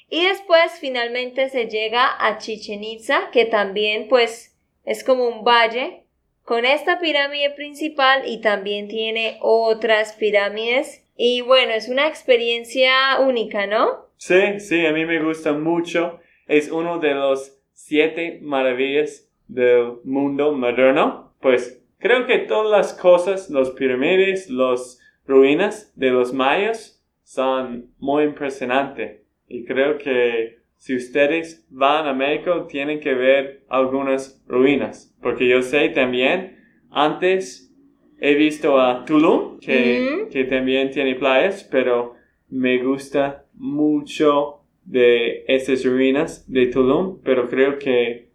y 0.09 0.25
después 0.25 0.71
finalmente 0.79 1.49
se 1.49 1.67
llega 1.67 2.15
a 2.19 2.37
Chichen 2.37 2.83
Itza 2.83 3.29
que 3.31 3.45
también 3.45 4.07
pues 4.07 4.52
es 4.83 5.03
como 5.03 5.27
un 5.27 5.43
valle 5.43 6.03
con 6.43 6.65
esta 6.65 6.99
pirámide 6.99 7.51
principal 7.51 8.23
y 8.27 8.41
también 8.41 8.87
tiene 8.87 9.37
otras 9.41 10.13
pirámides 10.13 11.05
y 11.15 11.41
bueno 11.41 11.73
es 11.73 11.89
una 11.89 12.07
experiencia 12.07 13.19
única 13.19 13.67
¿no? 13.67 14.07
Sí, 14.17 14.59
sí, 14.59 14.85
a 14.85 14.91
mí 14.91 15.05
me 15.05 15.23
gusta 15.23 15.53
mucho 15.53 16.19
es 16.47 16.71
uno 16.71 16.99
de 16.99 17.13
los 17.13 17.59
siete 17.73 18.39
maravillas 18.41 19.29
del 19.47 19.95
mundo 20.03 20.53
moderno. 20.53 21.33
Pues 21.39 21.83
creo 21.99 22.25
que 22.25 22.39
todas 22.39 22.71
las 22.71 22.93
cosas, 22.93 23.49
los 23.49 23.71
pirámides, 23.71 24.49
las 24.49 24.99
ruinas 25.25 25.91
de 25.95 26.11
los 26.11 26.33
mayas 26.33 27.03
son 27.23 27.91
muy 27.99 28.23
impresionantes. 28.23 29.21
Y 29.47 29.65
creo 29.65 29.97
que 29.97 30.59
si 30.83 30.97
ustedes 30.97 31.65
van 31.69 32.07
a 32.07 32.13
México 32.13 32.67
tienen 32.67 32.99
que 32.99 33.13
ver 33.13 33.63
algunas 33.69 34.43
ruinas. 34.45 35.15
Porque 35.21 35.47
yo 35.47 35.61
sé 35.61 35.87
también, 35.87 36.57
antes 36.89 37.73
he 38.19 38.33
visto 38.33 38.77
a 38.77 39.05
Tulum, 39.05 39.59
que, 39.61 40.27
que 40.29 40.43
también 40.43 40.91
tiene 40.91 41.15
playas, 41.15 41.63
pero 41.71 42.15
me 42.49 42.83
gusta 42.83 43.45
mucho 43.53 44.65
de 44.83 45.45
esas 45.47 45.85
ruinas 45.85 46.51
de 46.51 46.67
Tulum, 46.67 47.21
pero 47.23 47.47
creo 47.47 47.79
que 47.79 48.31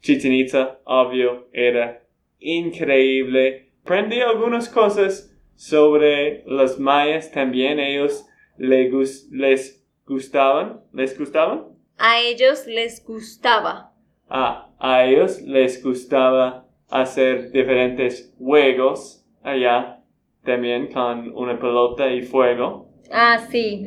Chichen 0.00 0.34
Itza, 0.34 0.78
obvio, 0.84 1.48
era 1.52 2.04
increíble. 2.38 3.72
Aprendí 3.82 4.20
algunas 4.20 4.68
cosas 4.68 5.36
sobre 5.56 6.44
los 6.46 6.78
mayas 6.78 7.32
también. 7.32 7.80
Ellos 7.80 8.24
les, 8.56 9.28
les 9.32 9.84
gustaban. 10.06 10.80
¿Les 10.92 11.18
gustaban? 11.18 11.77
A 11.98 12.20
ellos 12.20 12.66
les 12.66 13.04
gustaba. 13.04 13.92
Ah, 14.28 14.70
a 14.78 15.04
ellos 15.04 15.42
les 15.42 15.82
gustaba 15.82 16.66
hacer 16.88 17.50
diferentes 17.50 18.32
juegos 18.38 19.26
allá 19.42 20.00
también 20.44 20.92
con 20.92 21.30
una 21.36 21.58
pelota 21.58 22.10
y 22.10 22.22
fuego. 22.22 22.88
Ah, 23.10 23.38
sí 23.50 23.86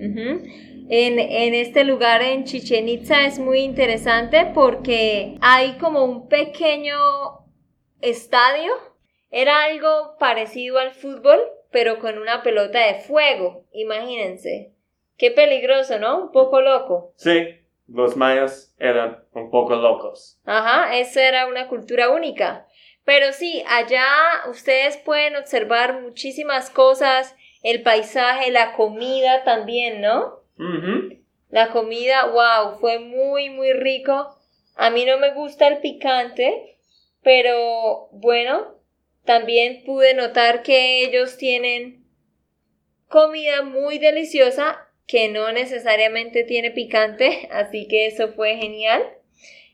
en, 0.93 1.53
este 1.55 1.85
lugar 1.85 2.21
en 2.21 2.43
Chichen 2.43 2.89
Itza 2.89 3.25
es 3.25 3.39
muy 3.39 3.59
interesante 3.59 4.51
porque 4.53 5.37
hay 5.39 5.77
como 5.77 6.03
un 6.03 6.27
pequeño 6.27 6.97
estadio. 8.01 8.73
Era 9.29 9.63
algo 9.63 10.17
parecido 10.19 10.79
al 10.79 10.91
fútbol, 10.91 11.39
pero 11.71 11.99
con 11.99 12.17
una 12.17 12.43
pelota 12.43 12.85
de 12.87 12.95
fuego. 12.95 13.65
Imagínense. 13.71 14.73
Qué 15.17 15.31
peligroso, 15.31 15.97
¿no? 15.97 16.25
Un 16.25 16.31
poco 16.33 16.59
loco. 16.59 17.13
Sí, 17.15 17.60
los 17.93 18.15
mayas 18.15 18.73
eran 18.79 19.23
un 19.33 19.49
poco 19.49 19.75
locos. 19.75 20.39
Ajá, 20.45 20.97
esa 20.97 21.23
era 21.27 21.47
una 21.47 21.67
cultura 21.67 22.09
única. 22.09 22.67
Pero 23.03 23.33
sí, 23.33 23.63
allá 23.67 24.05
ustedes 24.49 24.97
pueden 24.97 25.35
observar 25.35 26.01
muchísimas 26.01 26.69
cosas, 26.69 27.35
el 27.63 27.81
paisaje, 27.81 28.51
la 28.51 28.73
comida 28.73 29.43
también, 29.43 30.01
¿no? 30.01 30.41
La 31.49 31.69
comida, 31.69 32.27
wow, 32.27 32.79
fue 32.79 32.99
muy, 32.99 33.49
muy 33.49 33.73
rico. 33.73 34.37
A 34.75 34.89
mí 34.89 35.05
no 35.05 35.17
me 35.17 35.33
gusta 35.33 35.67
el 35.67 35.79
picante, 35.79 36.77
pero 37.23 38.07
bueno, 38.11 38.75
también 39.25 39.83
pude 39.83 40.13
notar 40.13 40.63
que 40.63 41.03
ellos 41.03 41.37
tienen 41.37 42.05
comida 43.07 43.63
muy 43.63 43.97
deliciosa 43.97 44.90
que 45.11 45.27
no 45.27 45.51
necesariamente 45.51 46.45
tiene 46.45 46.71
picante, 46.71 47.49
así 47.51 47.87
que 47.89 48.07
eso 48.07 48.29
fue 48.29 48.55
genial. 48.55 49.03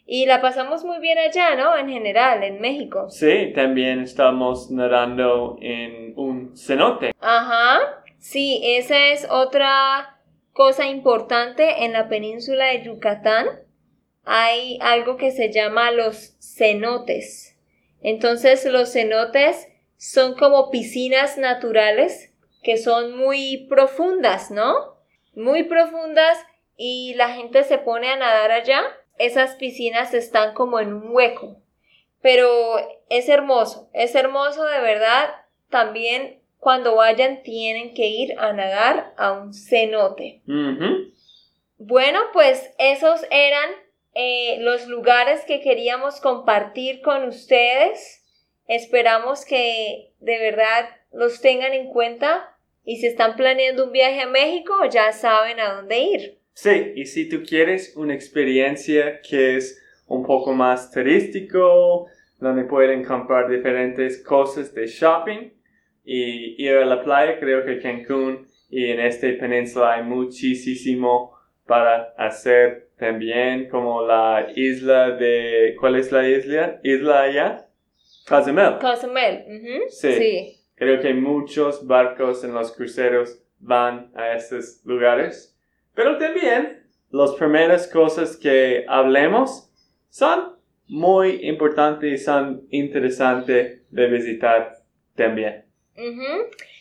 Y 0.10 0.26
la 0.26 0.41
pasamos 0.41 0.84
muy 0.86 1.00
bien 1.00 1.17
allá, 1.17 1.56
¿no? 1.56 1.78
En 1.78 1.89
general, 1.89 2.41
en 2.43 2.62
México. 2.62 3.10
Sí, 3.10 3.52
también 3.54 4.02
estamos 4.02 4.71
nadando 4.71 5.58
en 5.62 6.13
un 6.15 6.58
cenote. 6.58 7.12
Ajá, 7.19 8.04
sí, 8.17 8.62
esa 8.63 9.10
es 9.10 9.28
otra 9.30 10.17
cosa 10.54 10.88
importante 10.88 11.84
en 11.84 11.91
la 11.93 12.08
península 12.08 12.67
de 12.67 12.84
Yucatán 12.84 13.47
hay 14.30 14.78
algo 14.82 15.15
que 15.15 15.32
se 15.32 15.54
llama 15.54 15.89
los 15.91 16.36
cenotes. 16.41 17.58
Entonces 18.02 18.65
los 18.65 18.91
cenotes 18.91 19.69
son 19.95 20.36
como 20.36 20.69
piscinas 20.69 21.38
naturales 21.38 22.34
que 22.62 22.76
son 22.76 23.15
muy 23.17 23.67
profundas, 23.69 24.52
¿no? 24.52 24.96
Muy 25.38 25.65
profundas 25.65 26.43
y 26.78 27.13
la 27.13 27.30
gente 27.30 27.63
se 27.63 27.78
pone 27.78 28.10
a 28.10 28.15
nadar 28.15 28.50
allá. 28.50 28.82
Esas 29.19 29.56
piscinas 29.56 30.15
están 30.15 30.56
como 30.56 30.80
en 30.80 30.91
un 30.91 31.12
hueco. 31.12 31.58
Pero 32.23 32.50
es 33.10 33.30
hermoso, 33.30 33.88
es 33.93 34.15
hermoso 34.15 34.65
de 34.65 34.82
verdad. 34.82 35.30
También 35.69 36.41
cuando 36.58 36.95
vayan 36.95 37.43
tienen 37.43 37.93
que 37.93 38.08
ir 38.08 38.34
a 38.39 38.52
nadar 38.52 39.13
a 39.15 39.34
un 39.34 39.54
cenote. 39.54 40.41
Bueno, 41.78 42.19
pues 42.34 42.73
esos 42.80 43.23
eran 43.30 43.69
eh, 44.15 44.58
los 44.62 44.88
lugares 44.88 45.45
que 45.45 45.62
queríamos 45.62 46.19
compartir 46.19 47.02
con 47.02 47.28
ustedes. 47.28 48.26
Esperamos 48.65 49.45
que 49.45 50.13
de 50.19 50.39
verdad 50.39 50.89
los 51.12 51.41
tengan 51.41 51.73
en 51.73 51.89
cuenta 51.89 52.57
y 52.88 52.95
si 52.95 53.08
están 53.08 53.36
planeando 53.36 53.84
un 53.84 53.91
viaje 53.91 54.21
a 54.21 54.28
México 54.28 54.73
ya 54.89 55.12
saben 55.12 55.60
a 55.60 55.73
dónde 55.73 56.00
ir. 56.00 56.38
Sí, 56.54 56.93
y 56.95 57.06
si 57.06 57.28
tú 57.28 57.43
quieres 57.43 57.93
una 57.97 58.15
experiencia 58.15 59.19
que 59.19 59.58
es 59.58 59.84
un 60.08 60.26
poco 60.26 60.54
más 60.54 60.89
turístico, 60.89 62.08
donde 62.39 62.63
pueden 62.63 63.04
comprar 63.04 63.50
diferentes 63.50 64.23
cosas 64.23 64.73
de 64.73 64.88
shopping 64.88 65.52
y 66.06 66.63
ir 66.63 66.78
a 66.78 66.86
la 66.86 67.04
playa, 67.04 67.38
creo 67.38 67.65
que 67.65 67.78
Cancún 67.80 68.47
y 68.69 68.89
en 68.89 69.02
esta 69.02 69.28
península 69.38 69.95
hay 69.95 70.04
muchísimo 70.04 71.38
para 71.65 72.13
hacer 72.17 72.88
también, 72.97 73.67
como 73.67 74.02
la 74.02 74.47
isla 74.56 75.12
de... 75.12 75.76
¿Cuál 75.78 75.97
es 75.97 76.13
la 76.13 76.28
isla? 76.28 76.80
¿Isla 76.84 77.21
allá? 77.23 77.67
Cozumel. 78.26 78.78
Cozumel, 78.80 79.43
sí. 79.89 80.13
sí. 80.13 80.57
Creo 80.77 81.01
que 81.01 81.13
muchos 81.13 81.85
barcos 81.87 82.43
en 82.43 82.53
los 82.53 82.71
cruceros 82.71 83.41
van 83.59 84.11
a 84.15 84.33
estos 84.33 84.79
lugares. 84.85 85.57
Pero 85.95 86.19
también 86.19 86.87
las 87.09 87.31
primeras 87.33 87.87
cosas 87.87 88.37
que 88.37 88.85
hablemos 88.87 89.71
son 90.09 90.55
muy 90.87 91.47
importantes 91.47 92.21
y 92.21 92.23
son 92.23 92.67
interesantes 92.69 93.81
de 93.89 94.07
visitar 94.07 94.77
también. 95.15 95.65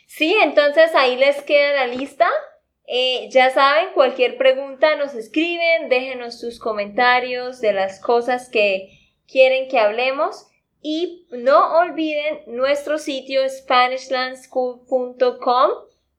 Sí, 0.07 0.37
entonces 0.43 0.95
ahí 0.95 1.17
les 1.17 1.43
queda 1.43 1.87
la 1.87 1.87
lista. 1.87 2.29
Eh, 2.87 3.29
ya 3.31 3.51
saben, 3.51 3.95
cualquier 3.95 4.37
pregunta 4.37 4.95
nos 4.97 5.15
escriben, 5.15 5.89
déjenos 5.89 6.39
sus 6.39 6.61
comentarios 6.61 7.61
de 7.61 7.73
las 7.73 7.99
cosas 8.01 8.51
que 8.51 8.91
quieren 9.27 9.69
que 9.69 9.79
hablemos. 9.79 10.49
Y 10.89 11.27
no 11.31 11.81
olviden 11.81 12.43
nuestro 12.47 12.99
sitio 12.99 13.41
SpanishLandSchool.com. 13.49 15.71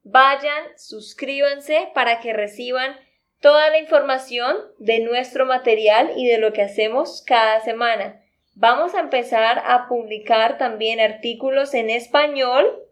Vayan, 0.04 0.66
suscríbanse 0.76 1.90
para 1.94 2.20
que 2.20 2.34
reciban 2.34 2.98
toda 3.40 3.70
la 3.70 3.80
información 3.80 4.58
de 4.78 5.00
nuestro 5.00 5.46
material 5.46 6.12
y 6.18 6.28
de 6.28 6.40
lo 6.40 6.52
que 6.52 6.64
hacemos 6.64 7.24
cada 7.26 7.62
semana. 7.62 8.22
Vamos 8.56 8.94
a 8.94 9.00
empezar 9.00 9.64
a 9.66 9.88
publicar 9.88 10.58
también 10.58 11.00
artículos 11.00 11.74
en 11.74 11.90
español 11.90 12.84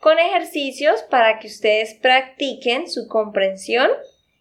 con 0.00 0.18
ejercicios 0.18 1.04
para 1.04 1.38
que 1.38 1.46
ustedes 1.46 1.94
practiquen 1.94 2.86
su 2.86 3.08
comprensión. 3.08 3.90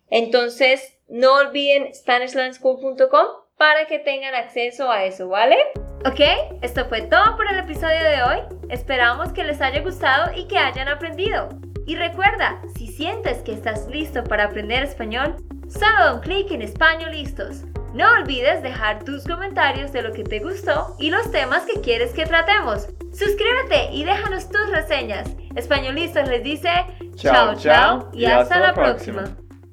Entonces, 0.09 0.99
no 1.07 1.35
olviden 1.35 1.95
SpanishLandSchool.com 1.95 3.42
para 3.57 3.85
que 3.85 3.99
tengan 3.99 4.35
acceso 4.35 4.91
a 4.91 5.05
eso, 5.05 5.29
¿vale? 5.29 5.57
Ok, 6.05 6.19
esto 6.61 6.85
fue 6.85 7.03
todo 7.03 7.35
por 7.35 7.47
el 7.47 7.59
episodio 7.59 8.03
de 8.03 8.23
hoy. 8.23 8.39
Esperamos 8.69 9.31
que 9.31 9.43
les 9.43 9.61
haya 9.61 9.81
gustado 9.81 10.31
y 10.35 10.47
que 10.47 10.57
hayan 10.57 10.87
aprendido. 10.87 11.49
Y 11.85 11.95
recuerda, 11.95 12.61
si 12.75 12.87
sientes 12.87 13.39
que 13.39 13.53
estás 13.53 13.87
listo 13.87 14.23
para 14.23 14.45
aprender 14.45 14.83
español, 14.83 15.35
solo 15.69 15.99
da 15.99 16.13
un 16.13 16.21
clic 16.21 16.51
en 16.51 16.61
Español 16.61 17.11
Listos. 17.11 17.63
No 17.93 18.11
olvides 18.11 18.63
dejar 18.63 19.03
tus 19.03 19.23
comentarios 19.25 19.91
de 19.91 20.01
lo 20.01 20.11
que 20.13 20.23
te 20.23 20.39
gustó 20.39 20.95
y 20.97 21.11
los 21.11 21.31
temas 21.31 21.63
que 21.65 21.79
quieres 21.81 22.11
que 22.13 22.25
tratemos. 22.25 22.87
Suscríbete 23.13 23.91
y 23.91 24.03
déjanos 24.03 24.49
tus 24.49 24.69
reseñas. 24.71 25.29
Españolistas 25.55 26.27
les 26.27 26.43
dice 26.43 26.71
chao 27.15 27.53
chao 27.55 28.09
y, 28.13 28.25
hasta, 28.25 28.59
la 28.59 28.73
próxima. 28.73 29.37